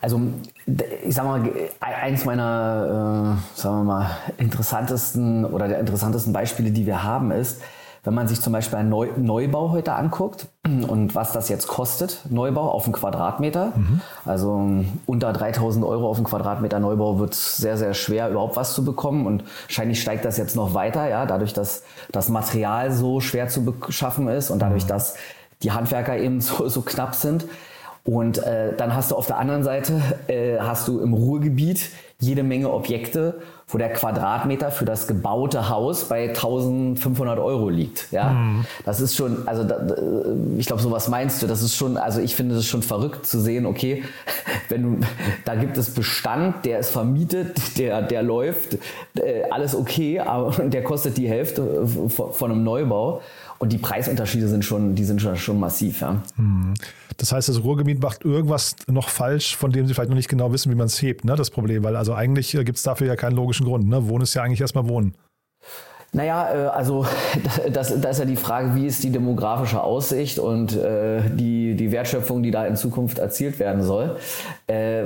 Also 0.00 0.20
ich 1.04 1.14
sag 1.14 1.24
mal, 1.24 1.50
eins 1.80 2.26
meiner, 2.26 3.38
äh, 3.56 3.58
sagen 3.58 3.78
wir 3.78 3.84
mal, 3.84 4.10
interessantesten 4.36 5.44
oder 5.46 5.68
der 5.68 5.80
interessantesten 5.80 6.32
Beispiele, 6.32 6.70
die 6.70 6.84
wir 6.84 7.02
haben, 7.02 7.30
ist, 7.30 7.62
wenn 8.06 8.14
man 8.14 8.28
sich 8.28 8.40
zum 8.40 8.52
Beispiel 8.52 8.78
einen 8.78 8.88
Neu 8.88 9.08
Neubau 9.16 9.72
heute 9.72 9.94
anguckt 9.94 10.46
und 10.64 11.16
was 11.16 11.32
das 11.32 11.48
jetzt 11.48 11.66
kostet, 11.66 12.20
Neubau 12.30 12.70
auf 12.70 12.84
einen 12.84 12.92
Quadratmeter, 12.92 13.72
mhm. 13.74 14.00
also 14.24 14.84
unter 15.06 15.32
3000 15.32 15.84
Euro 15.84 16.08
auf 16.08 16.16
einen 16.16 16.24
Quadratmeter 16.24 16.78
Neubau 16.78 17.18
wird 17.18 17.34
es 17.34 17.56
sehr, 17.56 17.76
sehr 17.76 17.94
schwer, 17.94 18.30
überhaupt 18.30 18.56
was 18.56 18.74
zu 18.74 18.84
bekommen 18.84 19.26
und 19.26 19.42
wahrscheinlich 19.64 20.00
steigt 20.00 20.24
das 20.24 20.36
jetzt 20.38 20.54
noch 20.54 20.72
weiter, 20.72 21.08
ja, 21.08 21.26
dadurch, 21.26 21.52
dass 21.52 21.82
das 22.12 22.28
Material 22.28 22.92
so 22.92 23.20
schwer 23.20 23.48
zu 23.48 23.64
beschaffen 23.64 24.28
ist 24.28 24.50
und 24.50 24.60
dadurch, 24.60 24.84
mhm. 24.84 24.88
dass 24.88 25.16
die 25.64 25.72
Handwerker 25.72 26.16
eben 26.16 26.40
so, 26.40 26.68
so 26.68 26.82
knapp 26.82 27.14
sind. 27.16 27.46
Und 28.04 28.38
äh, 28.38 28.72
dann 28.76 28.94
hast 28.94 29.10
du 29.10 29.16
auf 29.16 29.26
der 29.26 29.38
anderen 29.38 29.64
Seite, 29.64 30.00
äh, 30.28 30.60
hast 30.60 30.86
du 30.86 31.00
im 31.00 31.12
Ruhrgebiet 31.12 31.90
jede 32.20 32.44
Menge 32.44 32.72
Objekte, 32.72 33.40
wo 33.68 33.78
der 33.78 33.92
Quadratmeter 33.92 34.70
für 34.70 34.84
das 34.84 35.08
gebaute 35.08 35.68
Haus 35.68 36.04
bei 36.04 36.28
1500 36.28 37.40
Euro 37.40 37.68
liegt. 37.68 38.12
Ja, 38.12 38.30
mhm. 38.30 38.64
das 38.84 39.00
ist 39.00 39.16
schon, 39.16 39.48
also 39.48 39.64
da, 39.64 39.88
ich 40.56 40.66
glaube, 40.66 40.80
sowas 40.80 41.08
meinst 41.08 41.42
du. 41.42 41.48
Das 41.48 41.62
ist 41.62 41.74
schon, 41.74 41.96
also 41.96 42.20
ich 42.20 42.36
finde 42.36 42.54
es 42.54 42.66
schon 42.66 42.82
verrückt 42.82 43.26
zu 43.26 43.40
sehen. 43.40 43.66
Okay, 43.66 44.04
wenn 44.68 44.82
du, 44.82 45.06
da 45.44 45.56
gibt 45.56 45.76
es 45.78 45.92
Bestand, 45.92 46.64
der 46.64 46.78
ist 46.78 46.90
vermietet, 46.90 47.76
der, 47.76 48.02
der 48.02 48.22
läuft, 48.22 48.78
äh, 49.16 49.42
alles 49.50 49.74
okay, 49.74 50.20
aber 50.20 50.52
der 50.64 50.84
kostet 50.84 51.16
die 51.16 51.28
Hälfte 51.28 51.86
von 51.86 52.50
einem 52.50 52.62
Neubau. 52.62 53.20
Und 53.58 53.72
die 53.72 53.78
Preisunterschiede 53.78 54.48
sind 54.48 54.64
schon, 54.64 54.94
die 54.94 55.04
sind 55.04 55.20
schon, 55.22 55.36
schon 55.36 55.58
massiv. 55.58 56.00
Ja. 56.00 56.22
Mhm. 56.36 56.74
Das 57.16 57.32
heißt, 57.32 57.48
das 57.48 57.62
Ruhrgebiet 57.62 58.02
macht 58.02 58.24
irgendwas 58.24 58.76
noch 58.88 59.08
falsch, 59.08 59.56
von 59.56 59.72
dem 59.72 59.86
sie 59.86 59.94
vielleicht 59.94 60.10
noch 60.10 60.16
nicht 60.16 60.28
genau 60.28 60.52
wissen, 60.52 60.70
wie 60.70 60.76
man 60.76 60.86
es 60.86 61.00
hebt, 61.00 61.24
ne? 61.24 61.34
das 61.36 61.50
Problem. 61.50 61.82
Weil 61.82 61.96
also 61.96 62.14
eigentlich 62.14 62.54
äh, 62.54 62.64
gibt 62.64 62.76
es 62.76 62.82
dafür 62.82 63.06
ja 63.06 63.16
keinen 63.16 63.34
logischen 63.34 63.64
Grund. 63.64 63.88
Ne? 63.88 64.08
Wohnen 64.08 64.22
ist 64.22 64.34
ja 64.34 64.42
eigentlich 64.42 64.60
erstmal 64.60 64.88
Wohnen. 64.88 65.14
Naja, 66.16 66.48
äh, 66.50 66.66
also 66.68 67.04
das, 67.72 68.00
das 68.00 68.12
ist 68.12 68.18
ja 68.18 68.24
die 68.24 68.36
Frage, 68.36 68.74
wie 68.74 68.86
ist 68.86 69.04
die 69.04 69.10
demografische 69.10 69.82
Aussicht 69.82 70.38
und 70.38 70.74
äh, 70.74 71.20
die, 71.34 71.74
die 71.74 71.92
Wertschöpfung, 71.92 72.42
die 72.42 72.50
da 72.50 72.66
in 72.66 72.74
Zukunft 72.76 73.18
erzielt 73.18 73.58
werden 73.58 73.82
soll. 73.82 74.16
Äh, 74.66 75.02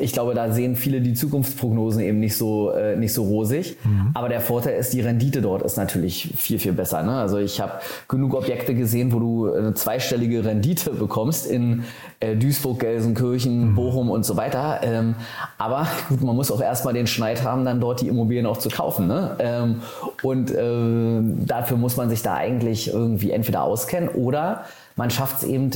ich 0.00 0.12
glaube, 0.12 0.34
da 0.34 0.52
sehen 0.52 0.76
viele 0.76 1.00
die 1.00 1.14
Zukunftsprognosen 1.14 2.02
eben 2.02 2.20
nicht 2.20 2.36
so, 2.36 2.70
äh, 2.70 2.96
nicht 2.96 3.14
so 3.14 3.22
rosig. 3.24 3.78
Mhm. 3.82 4.10
Aber 4.12 4.28
der 4.28 4.42
Vorteil 4.42 4.78
ist, 4.78 4.92
die 4.92 5.00
Rendite 5.00 5.40
dort 5.40 5.62
ist 5.62 5.78
natürlich 5.78 6.34
viel, 6.36 6.58
viel 6.58 6.72
besser. 6.72 7.02
Ne? 7.02 7.12
Also 7.12 7.38
ich 7.38 7.58
habe 7.58 7.72
genug 8.06 8.34
Objekte 8.34 8.74
gesehen, 8.74 9.12
wo 9.12 9.20
du 9.20 9.52
eine 9.54 9.72
zweistellige 9.72 10.44
Rendite 10.44 10.90
bekommst 10.90 11.50
in 11.50 11.84
äh, 12.20 12.36
Duisburg, 12.36 12.80
Gelsenkirchen, 12.80 13.70
mhm. 13.70 13.74
Bochum 13.74 14.10
und 14.10 14.26
so 14.26 14.36
weiter. 14.36 14.80
Ähm, 14.82 15.14
aber 15.56 15.86
gut, 16.10 16.20
man 16.20 16.36
muss 16.36 16.50
auch 16.50 16.60
erstmal 16.60 16.92
den 16.92 17.06
Schneid 17.06 17.42
haben, 17.42 17.64
dann 17.64 17.80
dort 17.80 18.02
die 18.02 18.08
Immobilien 18.08 18.44
auch 18.44 18.58
zu 18.58 18.68
kaufen. 18.68 19.06
Ne? 19.06 19.36
Ähm, 19.38 19.80
und 20.22 20.41
Und 20.42 20.50
äh, 20.50 21.46
dafür 21.46 21.76
muss 21.76 21.96
man 21.96 22.10
sich 22.10 22.22
da 22.22 22.34
eigentlich 22.34 22.92
irgendwie 22.92 23.30
entweder 23.30 23.62
auskennen 23.62 24.08
oder 24.08 24.64
man 24.96 25.08
schafft 25.08 25.38
es 25.38 25.44
eben, 25.44 25.70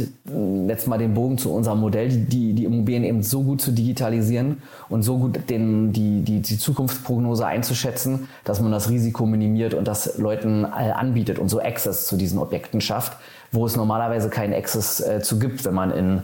jetzt 0.69 0.89
mal 0.89 0.99
den 0.99 1.15
Bogen 1.15 1.39
zu 1.39 1.51
unserem 1.51 1.81
Modell, 1.81 2.09
die, 2.11 2.53
die 2.53 2.65
Immobilien 2.65 3.05
eben 3.05 3.23
so 3.23 3.43
gut 3.43 3.63
zu 3.63 3.71
digitalisieren 3.71 4.61
und 4.91 5.05
so 5.05 5.19
gut 5.19 5.49
den, 5.49 5.93
die, 5.93 6.23
die, 6.23 6.41
die 6.43 6.59
Zukunftsprognose 6.59 7.47
einzuschätzen, 7.47 8.29
dass 8.45 8.61
man 8.61 8.73
das 8.73 8.91
Risiko 8.91 9.25
minimiert 9.25 9.73
und 9.73 9.89
das 9.89 10.19
Leuten 10.19 10.65
äh, 10.65 10.91
anbietet 10.91 11.39
und 11.39 11.49
so 11.49 11.61
Access 11.61 12.07
zu 12.07 12.17
diesen 12.17 12.39
Objekten 12.39 12.83
schafft, 12.83 13.17
wo 13.53 13.65
es 13.65 13.77
normalerweise 13.77 14.29
keinen 14.29 14.53
Access 14.53 15.01
äh, 15.01 15.23
zu 15.23 15.39
gibt, 15.39 15.65
wenn 15.65 15.75
man 15.75 15.93
in 15.93 16.23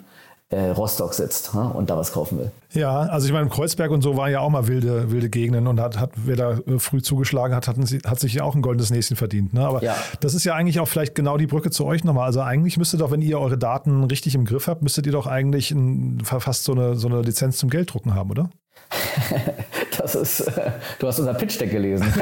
Rostock 0.57 1.15
sitzt 1.15 1.55
ne, 1.55 1.69
und 1.69 1.91
da 1.91 1.97
was 1.97 2.13
kaufen 2.13 2.39
will. 2.39 2.51
Ja, 2.73 3.01
also 3.01 3.27
ich 3.27 3.33
meine, 3.33 3.49
Kreuzberg 3.49 3.91
und 3.91 4.03
so 4.03 4.17
waren 4.17 4.31
ja 4.31 4.41
auch 4.41 4.51
mal 4.51 4.67
wilde, 4.67 5.11
wilde 5.11 5.29
Gegenden 5.29 5.67
und 5.67 5.81
hat, 5.81 5.99
hat 5.99 6.11
wer 6.17 6.37
da 6.37 6.53
äh, 6.53 6.79
früh 6.79 7.03
zugeschlagen 7.03 7.55
hat, 7.55 7.69
hat, 7.69 7.77
hat 7.77 8.21
sich 8.21 8.35
ja 8.35 8.45
auch 8.45 8.55
ein 8.55 8.63
goldenes 8.63 8.91
Näschen 8.91 9.17
verdient. 9.17 9.53
Ne? 9.53 9.67
Aber 9.67 9.83
ja. 9.83 9.95
das 10.21 10.35
ist 10.35 10.45
ja 10.45 10.55
eigentlich 10.55 10.81
auch 10.81 10.89
vielleicht 10.89 11.15
genau 11.15 11.37
die 11.37 11.47
Brücke 11.47 11.71
zu 11.71 11.85
euch 11.85 12.05
nochmal. 12.05 12.27
Also 12.27 12.41
eigentlich 12.41 12.77
müsstet 12.77 13.01
doch, 13.01 13.11
wenn 13.11 13.23
ihr 13.23 13.39
eure 13.39 13.59
Daten 13.59 14.05
richtig 14.05 14.35
im 14.35 14.45
Griff 14.45 14.67
habt, 14.67 14.83
müsstet 14.83 15.07
ihr 15.07 15.13
doch 15.13 15.27
eigentlich 15.27 15.71
ein, 15.71 16.23
fast 16.25 16.65
so 16.65 16.73
eine, 16.73 16.97
so 16.97 17.09
eine 17.09 17.23
Lizenz 17.23 17.59
zum 17.59 17.71
Gelddrucken 17.71 18.15
haben, 18.15 18.31
oder? 18.31 18.51
das 19.99 20.15
ist, 20.15 20.41
äh, 20.41 20.71
du 20.99 21.07
hast 21.07 21.19
unser 21.19 21.35
Pitch 21.35 21.61
Deck 21.61 21.71
gelesen. 21.71 22.13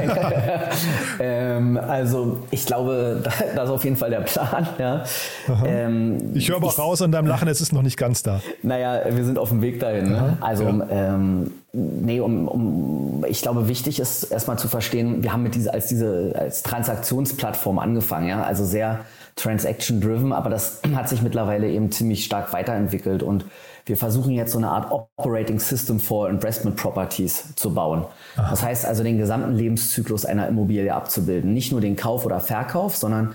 ähm, 1.21 1.77
also 1.77 2.39
ich 2.51 2.67
glaube, 2.67 3.23
das 3.23 3.65
ist 3.65 3.71
auf 3.71 3.85
jeden 3.85 3.97
Fall 3.97 4.11
der 4.11 4.21
Plan. 4.21 4.69
Ja. 4.79 5.05
Ähm, 5.65 6.33
ich 6.35 6.49
höre 6.49 6.57
aber 6.57 6.69
auch 6.69 6.79
raus 6.79 7.03
an 7.03 7.13
deinem 7.13 7.27
Lachen, 7.27 7.49
es 7.49 7.61
ist 7.61 7.73
noch 7.73 7.83
nicht 7.83 7.97
ganz 7.97 8.23
da. 8.23 8.41
Naja, 8.63 9.03
wir 9.09 9.25
sind 9.25 9.39
auf 9.39 9.49
dem 9.49 9.63
Weg 9.63 9.81
dahin. 9.81 10.11
Ne? 10.11 10.37
Also 10.41 10.65
ja. 10.65 10.87
ähm, 10.91 11.53
nee, 11.73 12.21
um, 12.21 12.49
um, 12.49 13.25
ich 13.29 13.43
glaube, 13.43 13.69
wichtig 13.69 14.01
ist 14.01 14.25
erstmal 14.25 14.59
zu 14.59 14.69
verstehen, 14.69 15.23
wir 15.23 15.33
haben 15.33 15.43
mit 15.43 15.55
diese, 15.55 15.73
als 15.73 15.87
diese 15.87 16.35
als 16.37 16.63
Transaktionsplattform 16.63 17.79
angefangen, 17.79 18.29
ja, 18.29 18.43
also 18.43 18.65
sehr 18.65 19.01
transaction-driven, 19.37 20.33
aber 20.33 20.51
das 20.51 20.83
hat 20.95 21.09
sich 21.09 21.23
mittlerweile 21.23 21.69
eben 21.69 21.91
ziemlich 21.93 22.25
stark 22.25 22.53
weiterentwickelt 22.53 23.23
und 23.23 23.45
wir 23.87 23.97
versuchen 23.97 24.33
jetzt 24.33 24.53
so 24.53 24.59
eine 24.59 24.69
Art 24.69 24.93
Operating 24.93 25.59
System 25.59 25.99
for 25.99 26.29
Investment 26.29 26.77
Properties 26.77 27.55
zu 27.57 27.75
bauen. 27.75 28.05
Aha. 28.37 28.51
Das 28.51 28.63
heißt 28.63 28.87
also 28.87 29.03
den 29.03 29.19
gesamten 29.19 29.55
Lebenszyklus 29.55 30.25
einer 30.25 30.47
Immobilie 30.49 30.95
abzubilden. 30.95 31.53
Nicht 31.55 31.73
nur 31.73 31.81
den 31.81 31.97
Kauf 31.97 32.25
oder 32.25 32.41
Verkauf, 32.41 32.97
sondern 32.97 33.35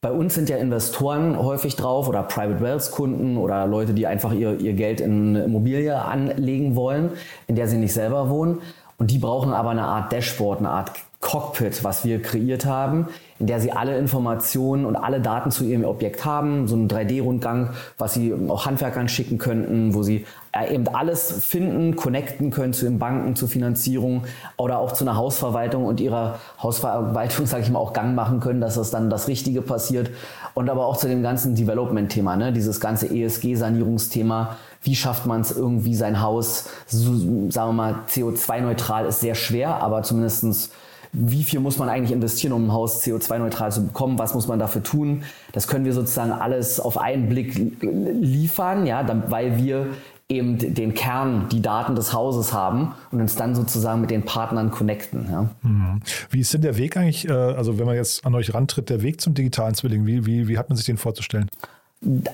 bei 0.00 0.10
uns 0.10 0.34
sind 0.34 0.48
ja 0.48 0.56
Investoren 0.56 1.36
häufig 1.38 1.76
drauf 1.76 2.08
oder 2.08 2.22
Private 2.22 2.62
Wealth 2.62 2.90
Kunden 2.90 3.36
oder 3.36 3.66
Leute, 3.66 3.92
die 3.92 4.06
einfach 4.06 4.32
ihr, 4.32 4.58
ihr 4.58 4.72
Geld 4.72 5.02
in 5.02 5.36
eine 5.36 5.44
Immobilie 5.44 5.94
anlegen 5.94 6.74
wollen, 6.74 7.10
in 7.46 7.56
der 7.56 7.68
sie 7.68 7.76
nicht 7.76 7.92
selber 7.92 8.30
wohnen. 8.30 8.62
Und 8.96 9.10
die 9.10 9.18
brauchen 9.18 9.52
aber 9.52 9.70
eine 9.70 9.84
Art 9.84 10.10
Dashboard, 10.12 10.60
eine 10.60 10.70
Art 10.70 10.92
Cockpit, 11.20 11.84
was 11.84 12.04
wir 12.04 12.22
kreiert 12.22 12.64
haben, 12.64 13.08
in 13.40 13.46
der 13.46 13.58
Sie 13.58 13.72
alle 13.72 13.96
Informationen 13.96 14.84
und 14.84 14.96
alle 14.96 15.20
Daten 15.20 15.50
zu 15.50 15.64
Ihrem 15.64 15.84
Objekt 15.84 16.26
haben, 16.26 16.68
so 16.68 16.76
einen 16.76 16.88
3D-Rundgang, 16.88 17.70
was 17.96 18.12
Sie 18.12 18.34
auch 18.48 18.66
Handwerkern 18.66 19.08
schicken 19.08 19.38
könnten, 19.38 19.94
wo 19.94 20.02
Sie 20.02 20.26
äh, 20.52 20.74
eben 20.74 20.86
alles 20.88 21.32
finden, 21.42 21.96
connecten 21.96 22.50
können 22.50 22.74
zu 22.74 22.84
den 22.84 22.98
Banken, 22.98 23.34
zur 23.36 23.48
Finanzierung 23.48 24.24
oder 24.58 24.78
auch 24.78 24.92
zu 24.92 25.04
einer 25.04 25.16
Hausverwaltung 25.16 25.86
und 25.86 26.00
Ihrer 26.00 26.38
Hausverwaltung, 26.62 27.46
sage 27.46 27.62
ich 27.62 27.70
mal, 27.70 27.78
auch 27.78 27.94
Gang 27.94 28.14
machen 28.14 28.40
können, 28.40 28.60
dass 28.60 28.74
das 28.74 28.90
dann 28.90 29.08
das 29.08 29.26
Richtige 29.26 29.62
passiert. 29.62 30.10
Und 30.52 30.68
aber 30.68 30.84
auch 30.84 30.98
zu 30.98 31.08
dem 31.08 31.22
ganzen 31.22 31.54
Development-Thema, 31.54 32.36
ne? 32.36 32.52
dieses 32.52 32.78
ganze 32.78 33.06
ESG-Sanierungsthema, 33.06 34.56
wie 34.82 34.94
schafft 34.94 35.24
man 35.24 35.40
es 35.40 35.56
irgendwie 35.56 35.94
sein 35.94 36.20
Haus, 36.20 36.68
so, 36.86 37.14
sagen 37.50 37.70
wir 37.70 37.72
mal, 37.72 37.94
CO2-neutral 38.08 39.06
ist 39.06 39.20
sehr 39.20 39.34
schwer, 39.34 39.76
aber 39.82 40.02
zumindestens 40.02 40.70
wie 41.12 41.44
viel 41.44 41.60
muss 41.60 41.78
man 41.78 41.88
eigentlich 41.88 42.12
investieren, 42.12 42.52
um 42.52 42.66
ein 42.66 42.72
Haus 42.72 43.04
CO2-neutral 43.04 43.72
zu 43.72 43.86
bekommen, 43.86 44.18
was 44.18 44.34
muss 44.34 44.46
man 44.46 44.58
dafür 44.58 44.82
tun. 44.82 45.24
Das 45.52 45.66
können 45.66 45.84
wir 45.84 45.92
sozusagen 45.92 46.32
alles 46.32 46.78
auf 46.78 46.98
einen 46.98 47.28
Blick 47.28 47.54
liefern, 47.80 48.86
ja, 48.86 49.04
weil 49.28 49.58
wir 49.58 49.88
eben 50.28 50.58
den 50.58 50.94
Kern, 50.94 51.48
die 51.50 51.60
Daten 51.60 51.96
des 51.96 52.12
Hauses 52.12 52.52
haben 52.52 52.94
und 53.10 53.20
uns 53.20 53.34
dann 53.34 53.54
sozusagen 53.54 54.00
mit 54.00 54.10
den 54.10 54.24
Partnern 54.24 54.70
connecten. 54.70 55.26
Ja. 55.28 55.50
Mhm. 55.62 56.00
Wie 56.30 56.40
ist 56.40 56.54
denn 56.54 56.62
der 56.62 56.76
Weg 56.76 56.96
eigentlich, 56.96 57.28
äh, 57.28 57.32
also 57.32 57.78
wenn 57.78 57.86
man 57.86 57.96
jetzt 57.96 58.24
an 58.24 58.34
euch 58.36 58.54
rantritt, 58.54 58.90
der 58.90 59.02
Weg 59.02 59.20
zum 59.20 59.34
digitalen 59.34 59.74
Zwilling, 59.74 60.06
wie, 60.06 60.24
wie, 60.26 60.46
wie 60.46 60.56
hat 60.56 60.68
man 60.68 60.76
sich 60.76 60.86
den 60.86 60.98
vorzustellen? 60.98 61.50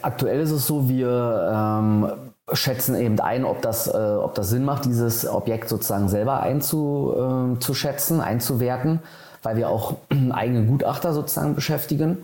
Aktuell 0.03 0.41
ist 0.41 0.53
es 0.53 0.67
so, 0.67 0.89
wir 0.89 1.51
ähm, 1.53 2.13
schätzen 2.53 2.95
eben 2.95 3.19
ein, 3.19 3.45
ob 3.45 3.63
das, 3.63 3.89
äh, 3.89 3.91
ob 3.91 4.35
das 4.35 4.51
Sinn 4.51 4.65
macht, 4.65 4.85
dieses 4.85 5.27
Objekt 5.27 5.69
sozusagen 5.69 6.09
selber 6.09 6.41
einzuschätzen, 6.41 8.21
äh, 8.21 8.23
einzuwerten, 8.23 9.01
weil 9.43 9.57
wir 9.57 9.69
auch 9.69 9.95
eigene 10.31 10.65
Gutachter 10.65 11.13
sozusagen 11.13 11.55
beschäftigen. 11.55 12.19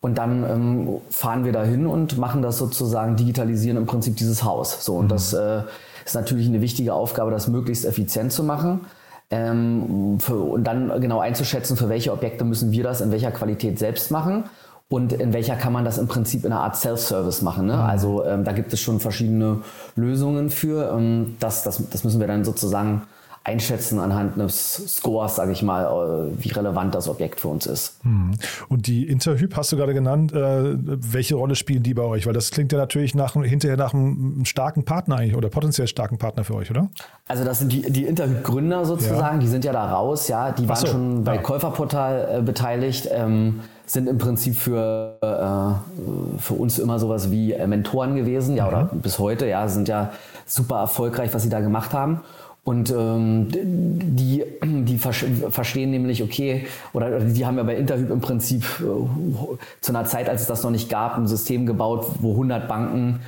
Und 0.00 0.18
dann 0.18 0.44
ähm, 0.44 1.00
fahren 1.10 1.44
wir 1.44 1.52
dahin 1.52 1.86
und 1.86 2.18
machen 2.18 2.42
das 2.42 2.58
sozusagen, 2.58 3.16
digitalisieren 3.16 3.76
im 3.76 3.86
Prinzip 3.86 4.16
dieses 4.16 4.44
Haus. 4.44 4.84
So, 4.84 4.94
und 4.94 5.06
mhm. 5.06 5.10
das 5.10 5.32
äh, 5.32 5.62
ist 6.04 6.14
natürlich 6.14 6.48
eine 6.48 6.60
wichtige 6.60 6.94
Aufgabe, 6.94 7.30
das 7.30 7.48
möglichst 7.48 7.84
effizient 7.84 8.32
zu 8.32 8.42
machen. 8.42 8.86
Ähm, 9.30 10.18
für, 10.20 10.36
und 10.36 10.64
dann 10.64 11.00
genau 11.00 11.20
einzuschätzen, 11.20 11.76
für 11.76 11.88
welche 11.88 12.12
Objekte 12.12 12.44
müssen 12.44 12.72
wir 12.72 12.82
das 12.82 13.00
in 13.00 13.10
welcher 13.10 13.30
Qualität 13.30 13.78
selbst 13.78 14.10
machen 14.10 14.44
und 14.90 15.12
in 15.12 15.32
welcher 15.32 15.56
kann 15.56 15.72
man 15.72 15.84
das 15.84 15.98
im 15.98 16.08
Prinzip 16.08 16.44
in 16.44 16.52
einer 16.52 16.62
Art 16.62 16.76
Self-Service 16.76 17.42
machen. 17.42 17.66
Ne? 17.66 17.74
Mhm. 17.74 17.80
Also 17.80 18.24
ähm, 18.24 18.44
da 18.44 18.52
gibt 18.52 18.72
es 18.72 18.80
schon 18.80 19.00
verschiedene 19.00 19.62
Lösungen 19.96 20.48
für. 20.50 20.90
Ähm, 20.96 21.36
das, 21.40 21.62
das, 21.62 21.82
das 21.90 22.04
müssen 22.04 22.20
wir 22.20 22.26
dann 22.26 22.44
sozusagen 22.44 23.02
einschätzen 23.44 23.98
anhand 23.98 24.38
eines 24.38 24.96
Scores, 24.96 25.36
sage 25.36 25.52
ich 25.52 25.62
mal, 25.62 25.84
äh, 25.84 26.44
wie 26.44 26.50
relevant 26.50 26.94
das 26.94 27.08
Objekt 27.08 27.40
für 27.40 27.48
uns 27.48 27.66
ist. 27.66 28.04
Mhm. 28.04 28.32
Und 28.68 28.86
die 28.86 29.06
Interhyp 29.06 29.56
hast 29.56 29.72
du 29.72 29.76
gerade 29.76 29.94
genannt. 29.94 30.32
Äh, 30.32 30.76
welche 30.76 31.34
Rolle 31.34 31.54
spielen 31.54 31.82
die 31.82 31.94
bei 31.94 32.02
euch? 32.02 32.26
Weil 32.26 32.34
das 32.34 32.50
klingt 32.50 32.72
ja 32.72 32.78
natürlich 32.78 33.14
nach, 33.14 33.34
hinterher 33.34 33.76
nach 33.76 33.94
einem 33.94 34.44
starken 34.44 34.84
Partner 34.84 35.16
eigentlich 35.16 35.36
oder 35.36 35.48
potenziell 35.48 35.86
starken 35.86 36.18
Partner 36.18 36.44
für 36.44 36.54
euch, 36.54 36.70
oder? 36.70 36.88
Also 37.26 37.44
das 37.44 37.58
sind 37.58 37.72
die, 37.72 37.82
die 37.90 38.04
Interhyp-Gründer 38.04 38.84
sozusagen, 38.84 39.36
ja. 39.36 39.40
die 39.40 39.48
sind 39.48 39.64
ja 39.64 39.72
da 39.72 39.92
raus, 39.92 40.28
ja. 40.28 40.52
Die 40.52 40.68
waren 40.68 40.76
so, 40.76 40.86
schon 40.86 41.24
bei 41.24 41.36
ja. 41.36 41.42
Käuferportal 41.42 42.38
äh, 42.38 42.42
beteiligt. 42.42 43.08
Ähm, 43.10 43.60
sind 43.88 44.08
im 44.08 44.18
Prinzip 44.18 44.54
für, 44.54 45.16
äh, 45.22 46.40
für 46.40 46.54
uns 46.54 46.78
immer 46.78 46.98
sowas 46.98 47.30
wie 47.30 47.52
äh, 47.52 47.66
Mentoren 47.66 48.16
gewesen, 48.16 48.54
ja, 48.54 48.64
mhm. 48.64 48.68
oder 48.68 48.90
bis 48.92 49.18
heute, 49.18 49.46
ja, 49.46 49.66
sind 49.68 49.88
ja 49.88 50.12
super 50.46 50.78
erfolgreich, 50.80 51.32
was 51.32 51.42
sie 51.42 51.48
da 51.48 51.60
gemacht 51.60 51.92
haben. 51.92 52.20
Und 52.64 52.90
ähm, 52.90 53.48
die, 53.50 54.44
die 54.62 54.98
verstehen 54.98 55.90
nämlich, 55.90 56.22
okay, 56.22 56.66
oder 56.92 57.18
die 57.20 57.46
haben 57.46 57.56
ja 57.56 57.62
bei 57.62 57.76
Interhyp 57.76 58.10
im 58.10 58.20
Prinzip 58.20 58.62
äh, 58.80 59.56
zu 59.80 59.92
einer 59.92 60.04
Zeit, 60.04 60.28
als 60.28 60.42
es 60.42 60.48
das 60.48 60.62
noch 60.62 60.70
nicht 60.70 60.90
gab, 60.90 61.16
ein 61.16 61.26
System 61.26 61.64
gebaut, 61.64 62.06
wo 62.20 62.32
100 62.32 62.68
Banken 62.68 63.20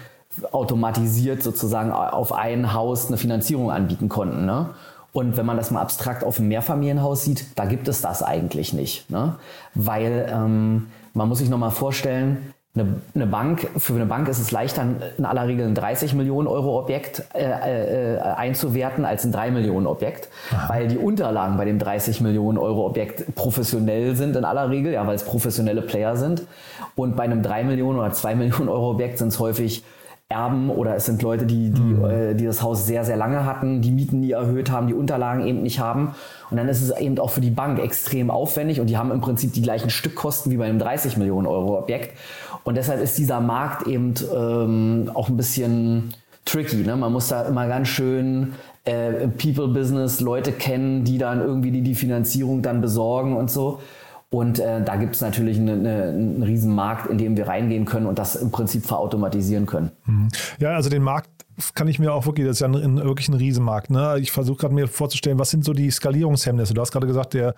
automatisiert 0.52 1.42
sozusagen 1.42 1.90
auf 1.90 2.32
ein 2.32 2.74
Haus 2.74 3.08
eine 3.08 3.16
Finanzierung 3.16 3.70
anbieten 3.70 4.10
konnten. 4.10 4.44
Ne? 4.44 4.66
Und 5.12 5.36
wenn 5.36 5.46
man 5.46 5.56
das 5.56 5.70
mal 5.70 5.80
abstrakt 5.80 6.22
auf 6.24 6.38
ein 6.38 6.48
Mehrfamilienhaus 6.48 7.24
sieht, 7.24 7.46
da 7.56 7.64
gibt 7.64 7.88
es 7.88 8.00
das 8.00 8.22
eigentlich 8.22 8.72
nicht. 8.72 9.10
Ne? 9.10 9.36
Weil 9.74 10.28
ähm, 10.32 10.86
man 11.14 11.28
muss 11.28 11.38
sich 11.38 11.48
nochmal 11.48 11.72
vorstellen, 11.72 12.54
eine, 12.76 13.00
eine, 13.16 13.26
Bank, 13.26 13.68
für 13.78 13.94
eine 13.94 14.06
Bank 14.06 14.28
ist 14.28 14.38
es 14.38 14.52
leichter, 14.52 14.86
in 15.18 15.24
aller 15.24 15.48
Regel 15.48 15.66
ein 15.66 15.74
30 15.74 16.14
Millionen 16.14 16.46
Euro 16.46 16.78
Objekt 16.78 17.24
äh, 17.34 18.14
äh, 18.14 18.20
einzuwerten 18.20 19.04
als 19.04 19.24
ein 19.24 19.32
3 19.32 19.50
Millionen 19.50 19.88
Objekt, 19.88 20.28
Aha. 20.52 20.72
weil 20.72 20.86
die 20.86 20.96
Unterlagen 20.96 21.56
bei 21.56 21.64
dem 21.64 21.80
30 21.80 22.20
Millionen 22.20 22.58
Euro 22.58 22.86
Objekt 22.86 23.34
professionell 23.34 24.14
sind 24.14 24.36
in 24.36 24.44
aller 24.44 24.70
Regel, 24.70 24.92
ja, 24.92 25.04
weil 25.04 25.16
es 25.16 25.24
professionelle 25.24 25.82
Player 25.82 26.16
sind. 26.16 26.44
Und 26.94 27.16
bei 27.16 27.24
einem 27.24 27.42
3 27.42 27.64
Millionen 27.64 27.98
oder 27.98 28.12
2 28.12 28.36
Millionen 28.36 28.68
Euro 28.68 28.90
Objekt 28.90 29.18
sind 29.18 29.28
es 29.28 29.40
häufig 29.40 29.82
Erben 30.30 30.70
oder 30.70 30.94
es 30.94 31.06
sind 31.06 31.22
Leute, 31.22 31.44
die, 31.44 31.70
die, 31.70 31.82
mhm. 31.82 32.04
äh, 32.04 32.34
die 32.34 32.46
das 32.46 32.62
Haus 32.62 32.86
sehr, 32.86 33.04
sehr 33.04 33.16
lange 33.16 33.44
hatten, 33.44 33.82
die 33.82 33.90
Mieten 33.90 34.20
nie 34.20 34.30
erhöht 34.30 34.70
haben, 34.70 34.86
die 34.86 34.94
Unterlagen 34.94 35.44
eben 35.44 35.62
nicht 35.62 35.80
haben. 35.80 36.14
Und 36.50 36.56
dann 36.56 36.68
ist 36.68 36.80
es 36.80 36.96
eben 36.96 37.18
auch 37.18 37.30
für 37.30 37.40
die 37.40 37.50
Bank 37.50 37.80
extrem 37.80 38.30
aufwendig 38.30 38.80
und 38.80 38.86
die 38.86 38.96
haben 38.96 39.10
im 39.10 39.20
Prinzip 39.20 39.52
die 39.52 39.62
gleichen 39.62 39.90
Stückkosten 39.90 40.52
wie 40.52 40.56
bei 40.56 40.66
einem 40.66 40.78
30 40.78 41.16
Millionen 41.16 41.48
Euro 41.48 41.76
Objekt. 41.76 42.16
Und 42.62 42.76
deshalb 42.76 43.02
ist 43.02 43.18
dieser 43.18 43.40
Markt 43.40 43.88
eben 43.88 44.14
ähm, 44.32 45.10
auch 45.14 45.28
ein 45.28 45.36
bisschen 45.36 46.14
tricky. 46.44 46.76
Ne? 46.76 46.94
Man 46.96 47.12
muss 47.12 47.26
da 47.26 47.42
immer 47.42 47.66
ganz 47.66 47.88
schön 47.88 48.52
äh, 48.84 49.26
People-Business 49.26 50.20
Leute 50.20 50.52
kennen, 50.52 51.02
die 51.02 51.18
dann 51.18 51.40
irgendwie 51.40 51.72
die, 51.72 51.82
die 51.82 51.96
Finanzierung 51.96 52.62
dann 52.62 52.80
besorgen 52.80 53.36
und 53.36 53.50
so. 53.50 53.80
Und 54.32 54.60
äh, 54.60 54.82
da 54.84 54.94
gibt 54.94 55.16
es 55.16 55.20
natürlich 55.20 55.58
eine, 55.58 55.72
eine, 55.72 56.02
einen 56.04 56.42
riesen 56.44 56.72
Markt, 56.72 57.10
in 57.10 57.18
dem 57.18 57.36
wir 57.36 57.48
reingehen 57.48 57.84
können 57.84 58.06
und 58.06 58.18
das 58.18 58.36
im 58.36 58.52
Prinzip 58.52 58.86
verautomatisieren 58.86 59.66
können. 59.66 59.90
Mhm. 60.06 60.28
Ja, 60.60 60.70
also 60.70 60.88
den 60.88 61.02
Markt 61.02 61.28
kann 61.74 61.88
ich 61.88 61.98
mir 61.98 62.12
auch 62.12 62.26
wirklich, 62.26 62.46
das 62.46 62.56
ist 62.56 62.60
ja 62.60 62.68
ein, 62.68 63.02
wirklich 63.02 63.28
ein 63.28 63.34
Riesenmarkt. 63.34 63.90
Ne? 63.90 64.18
Ich 64.20 64.30
versuche 64.30 64.58
gerade 64.58 64.74
mir 64.74 64.86
vorzustellen, 64.86 65.38
was 65.38 65.50
sind 65.50 65.64
so 65.64 65.72
die 65.72 65.90
Skalierungshemmnisse? 65.90 66.74
Du 66.74 66.80
hast 66.80 66.92
gerade 66.92 67.08
gesagt, 67.08 67.34
der 67.34 67.54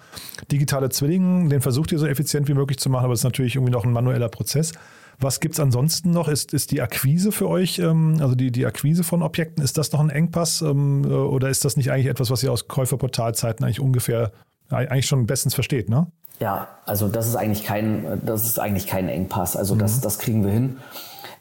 digitale 0.50 0.88
Zwilling, 0.88 1.50
den 1.50 1.61
versucht 1.61 1.93
ihr 1.93 1.99
so 1.99 2.07
effizient 2.07 2.49
wie 2.49 2.55
möglich 2.55 2.79
zu 2.79 2.88
machen, 2.88 3.05
aber 3.05 3.12
es 3.12 3.21
ist 3.21 3.25
natürlich 3.25 3.55
irgendwie 3.55 3.73
noch 3.73 3.85
ein 3.85 3.93
manueller 3.93 4.31
Prozess. 4.31 4.73
Was 5.21 5.41
gibt 5.41 5.55
es 5.55 5.61
ansonsten 5.61 6.11
noch? 6.11 6.26
Ist, 6.26 6.55
ist 6.55 6.71
die 6.71 6.81
Akquise 6.81 7.33
für 7.33 7.49
euch, 7.49 7.79
ähm, 7.81 8.17
also 8.21 8.35
die, 8.35 8.50
die 8.50 8.64
Akquise 8.64 9.05
von 9.05 9.23
Objekten, 9.23 9.62
ist 9.62 9.76
das 9.76 9.93
noch 9.93 10.00
ein 10.00 10.11
Engpass 10.11 10.62
ähm, 10.62 11.05
oder 11.05 11.50
ist 11.50 11.67
das 11.67 11.76
nicht 11.76 11.93
eigentlich 11.93 12.07
etwas, 12.07 12.31
was 12.31 12.43
ihr 12.43 12.50
aus 12.50 12.67
Käuferportalzeiten 12.67 13.62
eigentlich 13.62 13.81
ungefähr 13.81 14.33
eigentlich 14.71 15.07
schon 15.07 15.26
bestens 15.26 15.55
versteht, 15.55 15.91
ne? 15.91 16.07
Ja, 16.41 16.69
also 16.87 17.09
das 17.09 17.29
ist 17.29 17.37
eigentlich 17.37 17.65
kein, 17.65 18.21
das 18.25 18.45
ist 18.45 18.59
eigentlich 18.59 18.87
kein 18.87 19.09
Engpass. 19.09 19.57
Also 19.57 19.75
das, 19.75 20.01
das 20.01 20.19
kriegen 20.19 20.45
wir 20.45 20.53
hin. 20.53 20.77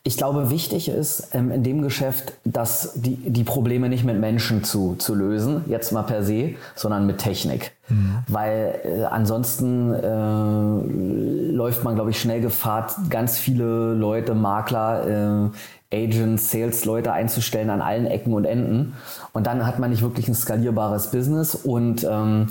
Ich 0.04 0.18
glaube, 0.18 0.50
wichtig 0.50 0.90
ist 0.90 1.30
ähm, 1.36 1.52
in 1.52 1.62
dem 1.62 1.84
Geschäft, 1.84 2.34
dass 2.44 2.94
die, 2.96 3.18
die 3.18 3.44
Probleme 3.44 3.88
nicht 3.88 4.04
mit 4.04 4.20
Menschen 4.20 4.64
zu, 4.64 4.96
zu 4.96 5.14
lösen, 5.14 5.66
jetzt 5.68 5.92
mal 5.92 6.02
per 6.02 6.24
se, 6.24 6.56
sondern 6.74 7.06
mit 7.06 7.20
Technik. 7.20 7.72
Mhm. 7.88 8.18
Weil 8.28 8.80
äh, 8.84 9.04
ansonsten 9.04 9.94
äh, 9.94 11.52
läuft 11.54 11.84
man, 11.84 11.94
glaube 11.94 12.10
ich, 12.10 12.20
schnell 12.20 12.42
Gefahr, 12.42 12.96
ganz 13.10 13.38
viele 13.38 13.94
Leute, 13.94 14.34
Makler, 14.34 15.52
äh, 15.92 16.04
Agents, 16.04 16.50
Sales-Leute 16.50 17.12
einzustellen 17.12 17.70
an 17.70 17.82
allen 17.82 18.08
Ecken 18.08 18.34
und 18.34 18.46
Enden. 18.46 18.94
Und 19.34 19.46
dann 19.46 19.68
hat 19.68 19.78
man 19.78 19.92
nicht 19.92 20.02
wirklich 20.02 20.28
ein 20.28 20.34
skalierbares 20.34 21.12
Business. 21.12 21.54
Und 21.54 22.08
ähm, 22.10 22.48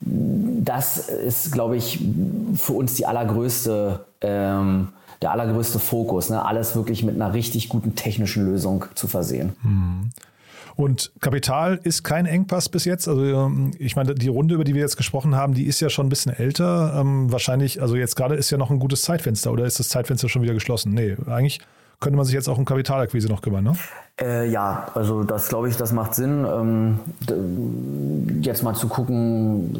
das 0.00 1.08
ist, 1.08 1.52
glaube 1.52 1.76
ich, 1.76 2.00
für 2.54 2.74
uns 2.74 2.94
die 2.94 3.06
allergrößte 3.06 4.04
ähm, 4.20 4.88
der 5.22 5.32
allergrößte 5.32 5.78
Fokus, 5.78 6.30
ne? 6.30 6.44
alles 6.44 6.76
wirklich 6.76 7.02
mit 7.02 7.16
einer 7.16 7.32
richtig 7.32 7.68
guten 7.68 7.94
technischen 7.94 8.46
Lösung 8.46 8.84
zu 8.94 9.08
versehen. 9.08 9.52
Hm. 9.62 10.10
Und 10.76 11.10
Kapital 11.20 11.80
ist 11.82 12.04
kein 12.04 12.24
Engpass 12.24 12.68
bis 12.68 12.84
jetzt. 12.84 13.08
Also 13.08 13.24
ähm, 13.24 13.72
ich 13.80 13.96
meine, 13.96 14.14
die 14.14 14.28
Runde, 14.28 14.54
über 14.54 14.62
die 14.62 14.74
wir 14.74 14.82
jetzt 14.82 14.96
gesprochen 14.96 15.34
haben, 15.34 15.54
die 15.54 15.64
ist 15.64 15.80
ja 15.80 15.90
schon 15.90 16.06
ein 16.06 16.08
bisschen 16.08 16.32
älter. 16.32 16.94
Ähm, 17.00 17.32
wahrscheinlich, 17.32 17.82
also 17.82 17.96
jetzt 17.96 18.14
gerade 18.14 18.36
ist 18.36 18.50
ja 18.50 18.58
noch 18.58 18.70
ein 18.70 18.78
gutes 18.78 19.02
Zeitfenster 19.02 19.50
oder 19.50 19.64
ist 19.64 19.80
das 19.80 19.88
Zeitfenster 19.88 20.28
schon 20.28 20.42
wieder 20.42 20.54
geschlossen? 20.54 20.94
Nee, 20.94 21.16
eigentlich 21.26 21.60
könnte 22.00 22.16
man 22.16 22.24
sich 22.24 22.34
jetzt 22.34 22.48
auch 22.48 22.58
um 22.58 22.64
Kapitalakquise 22.64 23.28
noch 23.28 23.42
kümmern, 23.42 23.64
ne? 23.64 23.72
Äh, 24.20 24.50
ja, 24.50 24.88
also 24.94 25.22
das 25.22 25.48
glaube 25.48 25.68
ich, 25.68 25.76
das 25.76 25.92
macht 25.92 26.14
Sinn. 26.14 26.44
Ähm, 26.44 27.00
jetzt 28.42 28.62
mal 28.62 28.74
zu 28.74 28.88
gucken, 28.88 29.74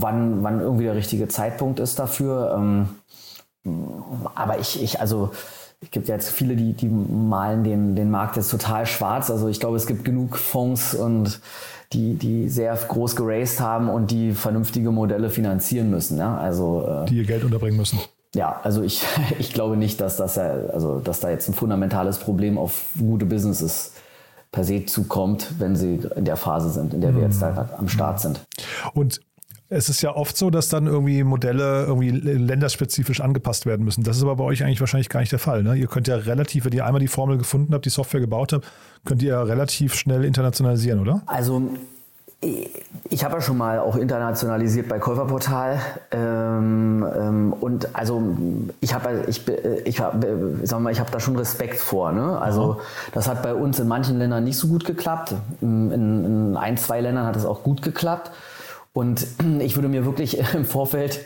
wann, 0.00 0.42
wann 0.42 0.60
irgendwie 0.60 0.84
der 0.84 0.94
richtige 0.94 1.28
Zeitpunkt 1.28 1.80
ist 1.80 1.98
dafür. 1.98 2.54
Ähm, 2.56 2.88
aber 4.34 4.58
ich, 4.58 4.82
ich 4.82 5.00
also 5.00 5.30
es 5.82 5.90
gibt 5.90 6.08
ja 6.08 6.14
jetzt 6.14 6.30
viele, 6.30 6.56
die, 6.56 6.74
die 6.74 6.88
malen 6.88 7.64
den, 7.64 7.96
den 7.96 8.10
Markt 8.10 8.36
jetzt 8.36 8.50
total 8.50 8.86
schwarz. 8.86 9.30
Also 9.30 9.48
ich 9.48 9.60
glaube, 9.60 9.76
es 9.76 9.86
gibt 9.86 10.04
genug 10.04 10.36
Fonds 10.36 10.94
und 10.94 11.40
die, 11.92 12.14
die 12.14 12.48
sehr 12.48 12.74
groß 12.76 13.16
geraced 13.16 13.60
haben 13.60 13.88
und 13.88 14.10
die 14.10 14.32
vernünftige 14.32 14.90
Modelle 14.90 15.30
finanzieren 15.30 15.90
müssen. 15.90 16.18
Ja? 16.18 16.36
Also, 16.36 16.86
äh, 16.86 17.06
die 17.06 17.16
ihr 17.16 17.24
Geld 17.24 17.44
unterbringen 17.44 17.78
müssen. 17.78 17.98
Ja, 18.34 18.60
also 18.62 18.82
ich, 18.82 19.04
ich 19.38 19.52
glaube 19.52 19.76
nicht, 19.76 20.00
dass 20.00 20.16
das 20.16 20.36
ja, 20.36 20.50
also 20.72 21.00
dass 21.00 21.20
da 21.20 21.30
jetzt 21.30 21.48
ein 21.48 21.54
fundamentales 21.54 22.18
Problem 22.18 22.58
auf 22.58 22.84
gute 22.98 23.26
Businesses 23.26 23.92
per 24.52 24.64
se 24.64 24.84
zukommt, 24.84 25.54
wenn 25.58 25.76
sie 25.76 26.00
in 26.16 26.24
der 26.24 26.36
Phase 26.36 26.70
sind, 26.70 26.92
in 26.92 27.00
der 27.00 27.14
wir 27.14 27.22
jetzt 27.22 27.40
da 27.40 27.68
am 27.78 27.88
Start 27.88 28.20
sind. 28.20 28.40
Und 28.94 29.20
es 29.68 29.88
ist 29.88 30.02
ja 30.02 30.16
oft 30.16 30.36
so, 30.36 30.50
dass 30.50 30.68
dann 30.68 30.88
irgendwie 30.88 31.22
Modelle 31.22 31.84
irgendwie 31.84 32.10
länderspezifisch 32.10 33.20
angepasst 33.20 33.66
werden 33.66 33.84
müssen. 33.84 34.02
Das 34.02 34.16
ist 34.16 34.24
aber 34.24 34.34
bei 34.34 34.44
euch 34.44 34.64
eigentlich 34.64 34.80
wahrscheinlich 34.80 35.08
gar 35.08 35.20
nicht 35.20 35.30
der 35.30 35.38
Fall. 35.38 35.62
Ne? 35.62 35.76
Ihr 35.76 35.86
könnt 35.86 36.08
ja 36.08 36.16
relativ, 36.16 36.64
wenn 36.64 36.72
ihr 36.72 36.84
einmal 36.84 36.98
die 36.98 37.06
Formel 37.06 37.38
gefunden 37.38 37.72
habt, 37.72 37.84
die 37.84 37.90
Software 37.90 38.20
gebaut 38.20 38.52
habt, 38.52 38.66
könnt 39.04 39.22
ihr 39.22 39.28
ja 39.30 39.42
relativ 39.42 39.94
schnell 39.94 40.24
internationalisieren, 40.24 40.98
oder? 40.98 41.22
Also 41.26 41.62
ich 42.42 43.24
habe 43.24 43.34
ja 43.34 43.40
schon 43.42 43.58
mal 43.58 43.80
auch 43.80 43.96
internationalisiert 43.96 44.88
bei 44.88 44.98
Käuferportal. 44.98 45.78
Ähm, 46.10 47.06
ähm, 47.14 47.52
und 47.52 47.94
also 47.94 48.22
ich 48.80 48.94
habe 48.94 49.24
ich 49.28 49.46
ich 49.84 50.00
hab, 50.00 50.24
sag 50.62 50.80
mal 50.80 50.90
ich 50.90 51.00
habe 51.00 51.10
da 51.10 51.20
schon 51.20 51.36
Respekt 51.36 51.78
vor 51.78 52.12
ne? 52.12 52.38
Also 52.38 52.74
ja. 52.74 52.84
das 53.12 53.28
hat 53.28 53.42
bei 53.42 53.54
uns 53.54 53.78
in 53.78 53.88
manchen 53.88 54.18
Ländern 54.18 54.44
nicht 54.44 54.56
so 54.56 54.68
gut 54.68 54.86
geklappt. 54.86 55.34
In, 55.60 55.90
in 55.90 56.56
ein 56.56 56.78
zwei 56.78 57.00
Ländern 57.00 57.26
hat 57.26 57.36
es 57.36 57.44
auch 57.44 57.62
gut 57.62 57.82
geklappt. 57.82 58.30
Und 58.92 59.26
ich 59.60 59.76
würde 59.76 59.88
mir 59.88 60.06
wirklich 60.06 60.38
im 60.54 60.64
Vorfeld 60.64 61.20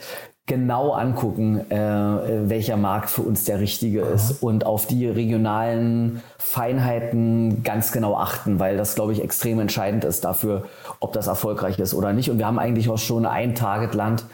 genau 0.47 0.93
angucken, 0.93 1.71
äh, 1.71 2.49
welcher 2.49 2.77
Markt 2.77 3.09
für 3.09 3.23
uns 3.23 3.45
der 3.45 3.61
richtige 3.61 4.03
Aha. 4.03 4.11
ist 4.11 4.43
und 4.43 4.67
auf 4.67 4.87
die 4.87 5.07
regionalen 5.07 6.23
Feinheiten 6.39 7.63
ganz 7.63 7.93
genau 7.93 8.17
achten, 8.17 8.59
weil 8.59 8.77
das, 8.77 8.95
glaube 8.95 9.13
ich, 9.13 9.23
extrem 9.23 9.59
entscheidend 9.59 10.05
ist 10.05 10.25
dafür, 10.25 10.65
ob 11.01 11.15
das 11.15 11.29
erfolgreich 11.29 11.79
ist 11.79 11.95
oder 11.95 12.13
nicht. 12.13 12.31
Und 12.31 12.39
wir 12.39 12.47
haben 12.47 12.59
eigentlich 12.59 12.91
auch 12.91 12.99
schon 12.99 13.25
ein 13.25 13.55
Targetland, 13.55 14.27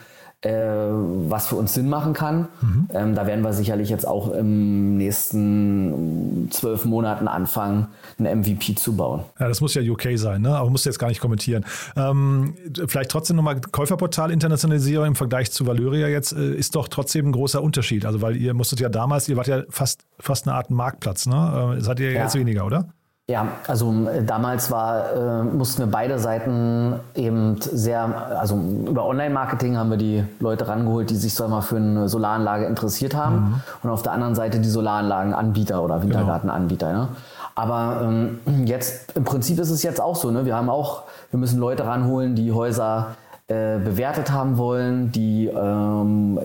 was 0.43 1.47
für 1.47 1.55
uns 1.55 1.75
Sinn 1.75 1.87
machen 1.87 2.13
kann. 2.13 2.47
Mhm. 2.61 2.87
Ähm, 2.93 3.15
da 3.15 3.27
werden 3.27 3.43
wir 3.43 3.53
sicherlich 3.53 3.89
jetzt 3.89 4.07
auch 4.07 4.31
im 4.31 4.97
nächsten 4.97 6.49
zwölf 6.51 6.85
Monaten 6.85 7.27
anfangen, 7.27 7.87
ein 8.17 8.39
MVP 8.39 8.73
zu 8.75 8.95
bauen. 8.95 9.23
Ja, 9.39 9.47
das 9.47 9.61
muss 9.61 9.75
ja 9.75 9.83
UK 9.83 10.09
sein, 10.15 10.41
ne? 10.41 10.55
aber 10.55 10.69
musst 10.71 10.85
du 10.85 10.89
jetzt 10.89 10.97
gar 10.97 11.09
nicht 11.09 11.21
kommentieren. 11.21 11.63
Ähm, 11.95 12.55
vielleicht 12.87 13.11
trotzdem 13.11 13.35
nochmal 13.35 13.61
Käuferportal 13.61 14.31
Internationalisierung 14.31 15.07
im 15.07 15.15
Vergleich 15.15 15.51
zu 15.51 15.67
Valyria 15.67 16.07
jetzt 16.07 16.33
äh, 16.33 16.55
ist 16.55 16.75
doch 16.75 16.87
trotzdem 16.87 17.27
ein 17.27 17.31
großer 17.33 17.61
Unterschied. 17.61 18.05
Also 18.05 18.21
weil 18.21 18.35
ihr 18.35 18.55
musstet 18.55 18.79
ja 18.79 18.89
damals, 18.89 19.29
ihr 19.29 19.37
wart 19.37 19.47
ja 19.47 19.61
fast, 19.69 20.05
fast 20.19 20.47
eine 20.47 20.55
Art 20.55 20.71
Marktplatz, 20.71 21.27
ne? 21.27 21.75
Äh, 21.77 21.81
seid 21.81 21.99
ihr 21.99 22.13
ja. 22.13 22.23
jetzt 22.23 22.35
weniger, 22.35 22.65
oder? 22.65 22.89
Ja, 23.27 23.47
also 23.67 23.93
äh, 24.09 24.23
damals 24.23 24.71
war, 24.71 25.13
äh, 25.13 25.43
mussten 25.43 25.83
wir 25.83 25.87
beide 25.87 26.19
Seiten 26.19 26.99
eben 27.15 27.61
sehr, 27.61 28.37
also 28.37 28.57
über 28.57 29.05
Online-Marketing 29.05 29.77
haben 29.77 29.89
wir 29.89 29.97
die 29.97 30.25
Leute 30.39 30.67
rangeholt, 30.67 31.09
die 31.09 31.15
sich 31.15 31.33
so 31.33 31.47
mal 31.47 31.61
für 31.61 31.77
eine 31.77 32.09
Solaranlage 32.09 32.65
interessiert 32.65 33.15
haben 33.15 33.35
mhm. 33.35 33.61
und 33.83 33.89
auf 33.89 34.01
der 34.01 34.11
anderen 34.11 34.35
Seite 34.35 34.59
die 34.59 34.69
Solaranlagenanbieter 34.69 35.81
oder. 35.81 36.01
Wintergartenanbieter. 36.01 36.87
Genau. 36.87 37.01
Ne? 37.03 37.07
Aber 37.55 38.01
ähm, 38.03 38.39
jetzt, 38.65 39.15
im 39.15 39.23
Prinzip 39.23 39.59
ist 39.59 39.69
es 39.69 39.83
jetzt 39.83 40.01
auch 40.01 40.15
so, 40.15 40.31
ne? 40.31 40.45
wir 40.45 40.55
haben 40.55 40.69
auch, 40.69 41.03
wir 41.29 41.39
müssen 41.39 41.59
Leute 41.59 41.85
ranholen, 41.85 42.35
die 42.35 42.51
Häuser 42.51 43.15
äh, 43.47 43.77
bewertet 43.77 44.31
haben 44.31 44.57
wollen, 44.57 45.11
die 45.11 45.47
ähm, 45.47 46.39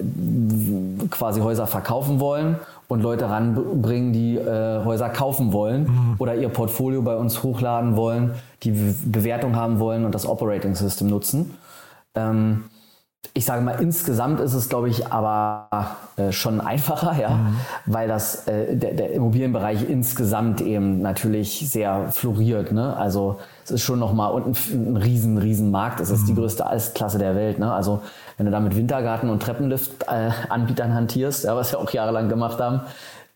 quasi 1.10 1.40
Häuser 1.40 1.66
verkaufen 1.66 2.20
wollen 2.20 2.56
und 2.88 3.01
Leute 3.03 3.29
ranbringen, 3.29 4.12
die 4.12 4.37
äh, 4.37 4.85
Häuser 4.85 5.09
kaufen 5.09 5.53
wollen 5.53 5.85
mhm. 5.85 6.14
oder 6.18 6.35
ihr 6.35 6.49
Portfolio 6.49 7.03
bei 7.03 7.16
uns 7.16 7.42
hochladen 7.42 7.96
wollen, 7.96 8.35
die 8.62 8.94
Bewertung 9.05 9.57
haben 9.57 9.79
wollen 9.79 10.05
und 10.05 10.14
das 10.14 10.27
Operating 10.27 10.75
System 10.75 11.09
nutzen. 11.09 11.55
Ähm, 12.14 12.64
ich 13.34 13.44
sage 13.44 13.62
mal, 13.62 13.80
insgesamt 13.80 14.40
ist 14.40 14.54
es, 14.54 14.68
glaube 14.68 14.88
ich, 14.88 15.12
aber 15.12 15.96
äh, 16.16 16.32
schon 16.32 16.60
einfacher, 16.60 17.18
ja, 17.20 17.30
mhm. 17.30 17.56
weil 17.86 18.08
das, 18.08 18.46
äh, 18.48 18.76
der, 18.76 18.94
der, 18.94 19.12
Immobilienbereich 19.12 19.88
insgesamt 19.88 20.60
eben 20.60 21.00
natürlich 21.02 21.70
sehr 21.70 22.08
floriert. 22.10 22.72
Ne? 22.72 22.96
Also 22.96 23.38
es 23.64 23.70
ist 23.70 23.82
schon 23.82 23.98
nochmal 23.98 24.32
und 24.32 24.46
ein, 24.46 24.92
ein 24.92 24.96
riesen, 24.96 25.38
riesen 25.38 25.70
Markt. 25.70 26.00
Es 26.00 26.10
ist 26.10 26.22
mhm. 26.22 26.26
die 26.26 26.34
größte 26.36 26.66
Altklasse 26.66 27.18
der 27.18 27.34
Welt. 27.34 27.58
Ne? 27.58 27.72
Also 27.72 28.02
wenn 28.36 28.46
du 28.46 28.52
da 28.52 28.60
mit 28.60 28.76
Wintergarten 28.76 29.30
und 29.30 29.42
Treppenlift-Anbietern 29.42 30.90
äh, 30.90 30.94
hantierst, 30.94 31.44
ja, 31.44 31.56
was 31.56 31.72
wir 31.72 31.78
auch 31.78 31.90
jahrelang 31.90 32.28
gemacht 32.28 32.60
haben, 32.60 32.80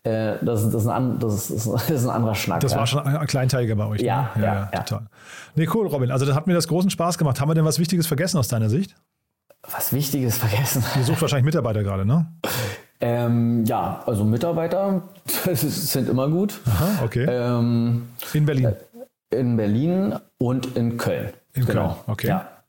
äh, 0.03 0.33
das, 0.41 0.69
das, 0.71 0.83
ist 0.83 0.87
ein, 0.87 1.19
das, 1.19 1.49
ist, 1.51 1.67
das, 1.67 1.89
ist, 1.89 2.03
ein, 2.05 2.09
anderer 2.09 2.33
Schnack. 2.33 2.61
Das 2.61 2.71
ja. 2.71 2.79
war 2.79 2.87
schon 2.87 3.01
ein 3.01 3.27
Kleinteiliger 3.27 3.75
bei 3.75 3.85
euch. 3.85 4.01
Ja, 4.01 4.31
ne? 4.35 4.43
ja, 4.43 4.53
ja, 4.53 4.69
ja, 4.73 4.79
total. 4.83 5.07
Nee, 5.55 5.67
cool, 5.73 5.87
Robin. 5.87 6.09
Also 6.11 6.25
das 6.25 6.35
hat 6.35 6.47
mir 6.47 6.53
das 6.53 6.67
großen 6.67 6.89
Spaß 6.89 7.17
gemacht. 7.17 7.39
Haben 7.39 7.49
wir 7.49 7.55
denn 7.55 7.65
was 7.65 7.77
Wichtiges 7.77 8.07
vergessen 8.07 8.37
aus 8.37 8.47
deiner 8.47 8.69
Sicht? 8.69 8.95
Was 9.71 9.93
Wichtiges 9.93 10.37
vergessen? 10.39 10.83
Ihr 10.97 11.03
sucht 11.03 11.21
wahrscheinlich 11.21 11.45
Mitarbeiter 11.45 11.83
gerade, 11.83 12.05
ne? 12.05 12.27
Ähm, 12.99 13.65
ja, 13.65 14.03
also 14.05 14.23
Mitarbeiter 14.23 15.01
sind 15.53 16.09
immer 16.09 16.29
gut. 16.29 16.59
Aha, 16.67 17.03
okay. 17.03 17.25
Ähm, 17.27 18.09
in 18.33 18.45
Berlin? 18.45 18.65
Äh, 18.65 19.37
in 19.39 19.57
Berlin 19.57 20.15
und 20.37 20.75
in 20.77 20.97
Köln. 20.97 21.31
In 21.53 21.65
genau. 21.65 21.87
Köln, 21.87 21.97
okay. 22.07 22.27
Ja. 22.27 22.60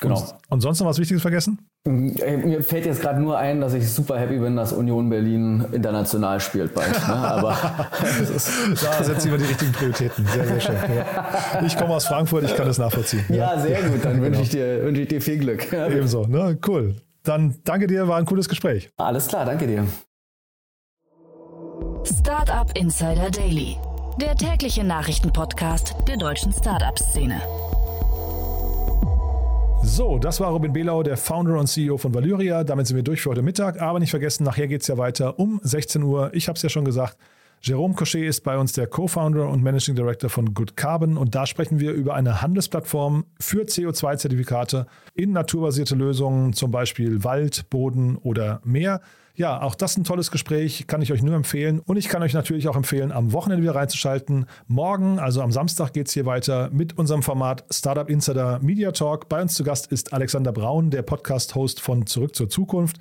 Genau. 0.00 0.18
Und, 0.18 0.34
und 0.48 0.60
sonst 0.60 0.80
noch 0.80 0.86
was 0.86 0.98
Wichtiges 0.98 1.22
vergessen? 1.22 1.58
Äh, 1.86 2.36
mir 2.36 2.62
fällt 2.62 2.84
jetzt 2.86 3.00
gerade 3.00 3.20
nur 3.20 3.38
ein, 3.38 3.60
dass 3.60 3.74
ich 3.74 3.90
super 3.90 4.18
happy 4.18 4.38
bin, 4.38 4.56
dass 4.56 4.72
Union 4.72 5.08
Berlin 5.08 5.64
international 5.72 6.40
spielt 6.40 6.74
bald. 6.74 6.92
Ne? 6.92 7.14
Aber 7.14 7.56
da 7.92 9.04
setzen 9.04 9.30
wir 9.30 9.38
die 9.38 9.44
richtigen 9.44 9.72
Prioritäten. 9.72 10.26
Sehr, 10.26 10.46
sehr 10.46 10.60
schön. 10.60 10.74
Ja. 10.74 11.62
Ich 11.64 11.76
komme 11.76 11.94
aus 11.94 12.06
Frankfurt, 12.06 12.44
ich 12.44 12.54
kann 12.54 12.66
das 12.66 12.78
nachvollziehen. 12.78 13.24
Ja, 13.28 13.54
ja. 13.54 13.60
sehr 13.60 13.82
gut. 13.82 14.04
Dann 14.04 14.14
genau. 14.14 14.24
wünsche 14.26 14.42
ich, 14.42 14.50
dir, 14.50 14.84
wünsche 14.84 15.02
ich 15.02 15.08
dir 15.08 15.20
viel 15.20 15.38
Glück. 15.38 15.72
Ebenso. 15.72 16.26
Ne? 16.26 16.58
Cool. 16.66 16.96
Dann 17.22 17.56
danke 17.64 17.86
dir, 17.86 18.06
war 18.06 18.18
ein 18.18 18.24
cooles 18.24 18.48
Gespräch. 18.48 18.90
Alles 18.96 19.26
klar, 19.28 19.44
danke 19.44 19.66
dir. 19.66 19.84
Startup 22.04 22.70
Insider 22.76 23.30
Daily, 23.30 23.76
der 24.20 24.36
tägliche 24.36 24.84
Nachrichtenpodcast 24.84 25.94
der 26.06 26.16
deutschen 26.16 26.52
Startup-Szene. 26.52 27.40
So, 29.82 30.18
das 30.18 30.40
war 30.40 30.50
Robin 30.50 30.72
Belau, 30.72 31.02
der 31.02 31.16
Founder 31.16 31.58
und 31.58 31.66
CEO 31.66 31.96
von 31.96 32.14
Valyria. 32.14 32.64
Damit 32.64 32.86
sind 32.86 32.96
wir 32.96 33.02
durch 33.02 33.22
für 33.22 33.30
heute 33.30 33.42
Mittag. 33.42 33.80
Aber 33.80 33.98
nicht 33.98 34.10
vergessen, 34.10 34.44
nachher 34.44 34.66
geht 34.66 34.82
es 34.82 34.88
ja 34.88 34.98
weiter 34.98 35.38
um 35.38 35.60
16 35.62 36.02
Uhr. 36.02 36.30
Ich 36.34 36.48
habe 36.48 36.56
es 36.56 36.62
ja 36.62 36.68
schon 36.68 36.84
gesagt. 36.84 37.16
Jerome 37.66 37.94
Cochet 37.94 38.28
ist 38.28 38.44
bei 38.44 38.56
uns 38.56 38.74
der 38.74 38.86
Co-Founder 38.86 39.48
und 39.48 39.60
Managing 39.60 39.96
Director 39.96 40.30
von 40.30 40.54
Good 40.54 40.76
Carbon 40.76 41.16
und 41.16 41.34
da 41.34 41.46
sprechen 41.46 41.80
wir 41.80 41.94
über 41.94 42.14
eine 42.14 42.40
Handelsplattform 42.40 43.24
für 43.40 43.64
CO2-Zertifikate 43.64 44.86
in 45.14 45.32
naturbasierte 45.32 45.96
Lösungen, 45.96 46.52
zum 46.52 46.70
Beispiel 46.70 47.24
Wald, 47.24 47.68
Boden 47.68 48.18
oder 48.18 48.60
Meer. 48.62 49.00
Ja, 49.34 49.60
auch 49.60 49.74
das 49.74 49.90
ist 49.90 49.96
ein 49.98 50.04
tolles 50.04 50.30
Gespräch, 50.30 50.86
kann 50.86 51.02
ich 51.02 51.12
euch 51.12 51.24
nur 51.24 51.34
empfehlen. 51.34 51.80
Und 51.80 51.96
ich 51.96 52.08
kann 52.08 52.22
euch 52.22 52.34
natürlich 52.34 52.68
auch 52.68 52.76
empfehlen, 52.76 53.10
am 53.10 53.32
Wochenende 53.32 53.64
wieder 53.64 53.74
reinzuschalten. 53.74 54.46
Morgen, 54.68 55.18
also 55.18 55.42
am 55.42 55.50
Samstag, 55.50 55.92
geht 55.92 56.06
es 56.06 56.14
hier 56.14 56.24
weiter 56.24 56.70
mit 56.72 56.96
unserem 56.96 57.24
Format 57.24 57.64
Startup 57.72 58.08
Insider 58.08 58.60
Media 58.60 58.92
Talk. 58.92 59.28
Bei 59.28 59.42
uns 59.42 59.54
zu 59.54 59.64
Gast 59.64 59.90
ist 59.90 60.12
Alexander 60.12 60.52
Braun, 60.52 60.90
der 60.90 61.02
Podcast-Host 61.02 61.80
von 61.80 62.06
Zurück 62.06 62.36
zur 62.36 62.48
Zukunft. 62.48 62.98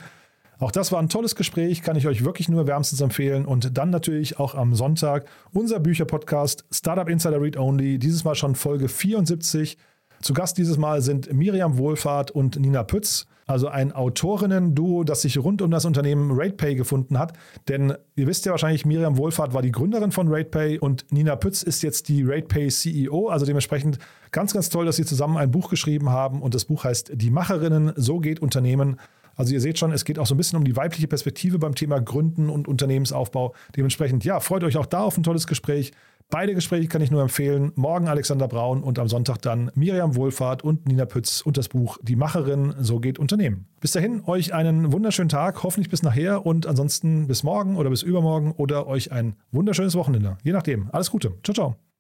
Auch 0.60 0.72
das 0.72 0.92
war 0.92 1.00
ein 1.00 1.10
tolles 1.10 1.36
Gespräch, 1.36 1.82
kann 1.82 1.96
ich 1.96 2.08
euch 2.08 2.24
wirklich 2.24 2.50
nur 2.50 2.68
wärmstens 2.68 3.02
empfehlen. 3.02 3.46
Und 3.46 3.78
dann 3.78 3.90
natürlich 3.90 4.40
auch 4.40 4.56
am 4.56 4.74
Sonntag 4.76 5.26
unser 5.54 5.80
Bücherpodcast 5.80 6.66
Startup 6.72 7.10
Insider 7.10 7.42
Read 7.42 7.58
Only, 7.58 8.00
dieses 8.00 8.24
Mal 8.24 8.36
schon 8.36 8.56
Folge 8.56 8.88
74. 8.88 9.78
Zu 10.22 10.34
Gast 10.34 10.58
dieses 10.58 10.78
Mal 10.78 11.02
sind 11.02 11.32
Miriam 11.34 11.78
Wohlfahrt 11.78 12.32
und 12.32 12.60
Nina 12.60 12.84
Pütz, 12.84 13.28
also 13.48 13.68
ein 13.68 13.92
Autorinnen-Duo, 13.92 15.04
das 15.04 15.22
sich 15.22 15.38
rund 15.38 15.62
um 15.62 15.70
das 15.70 15.86
Unternehmen 15.86 16.32
RatePay 16.32 16.76
gefunden 16.76 17.20
hat. 17.20 17.34
Denn 17.68 17.94
ihr 18.16 18.26
wisst 18.26 18.46
ja 18.46 18.52
wahrscheinlich, 18.52 18.86
Miriam 18.86 19.18
Wohlfahrt 19.18 19.54
war 19.54 19.62
die 19.62 19.72
Gründerin 19.72 20.12
von 20.12 20.28
RatePay 20.34 20.80
und 20.80 21.06
Nina 21.12 21.36
Pütz 21.36 21.62
ist 21.62 21.84
jetzt 21.84 22.08
die 22.08 22.24
RatePay 22.24 22.70
CEO. 22.70 23.28
Also 23.28 23.46
dementsprechend 23.46 24.00
ganz, 24.32 24.54
ganz 24.54 24.70
toll, 24.70 24.86
dass 24.86 24.96
sie 24.96 25.06
zusammen 25.06 25.38
ein 25.38 25.52
Buch 25.52 25.70
geschrieben 25.70 26.10
haben 26.10 26.42
und 26.42 26.56
das 26.56 26.66
Buch 26.66 26.86
heißt 26.86 27.12
Die 27.14 27.30
Macherinnen, 27.30 27.94
so 27.96 28.20
geht 28.20 28.40
Unternehmen. 28.40 28.98
Also 29.36 29.54
ihr 29.54 29.62
seht 29.62 29.78
schon, 29.78 29.92
es 29.92 30.06
geht 30.06 30.20
auch 30.20 30.26
so 30.26 30.36
ein 30.36 30.38
bisschen 30.38 30.58
um 30.58 30.64
die 30.64 30.76
weibliche 30.76 31.08
Perspektive 31.08 31.60
beim 31.60 31.76
Thema 31.76 32.00
Gründen 32.00 32.50
und 32.50 32.68
Unternehmensaufbau. 32.68 33.54
Dementsprechend, 33.76 34.24
ja, 34.26 34.40
freut 34.40 34.64
euch 34.64 34.78
auch 34.78 34.86
da 34.86 35.02
auf 35.02 35.18
ein 35.18 35.24
tolles 35.24 35.48
Gespräch. 35.48 35.92
Beide 36.30 36.56
Gespräche 36.56 36.88
kann 36.88 37.02
ich 37.02 37.12
nur 37.12 37.22
empfehlen. 37.22 37.72
Morgen 37.76 38.08
Alexander 38.08 38.48
Braun 38.48 38.82
und 38.82 38.98
am 38.98 39.08
Sonntag 39.08 39.42
dann 39.44 39.72
Miriam 39.76 40.16
Wohlfahrt 40.16 40.64
und 40.64 40.88
Nina 40.88 41.06
Pütz 41.06 41.42
und 41.42 41.56
das 41.56 41.70
Buch 41.70 41.98
Die 42.02 42.16
Macherin, 42.16 42.74
so 42.80 43.00
geht 43.00 43.20
Unternehmen. 43.20 43.68
Bis 43.80 43.92
dahin, 43.92 44.24
euch 44.26 44.54
einen 44.54 44.92
wunderschönen 44.92 45.30
Tag, 45.30 45.62
hoffentlich 45.62 45.90
bis 45.92 46.02
nachher 46.02 46.46
und 46.46 46.66
ansonsten 46.66 47.28
bis 47.28 47.44
morgen 47.44 47.78
oder 47.78 47.92
bis 47.92 48.02
übermorgen 48.02 48.54
oder 48.54 48.88
euch 48.88 49.12
ein 49.12 49.36
wunderschönes 49.52 49.96
Wochenende. 49.96 50.38
Je 50.44 50.52
nachdem. 50.52 50.90
Alles 50.92 51.12
Gute. 51.12 51.34
Ciao, 51.44 51.54
ciao. 51.54 51.95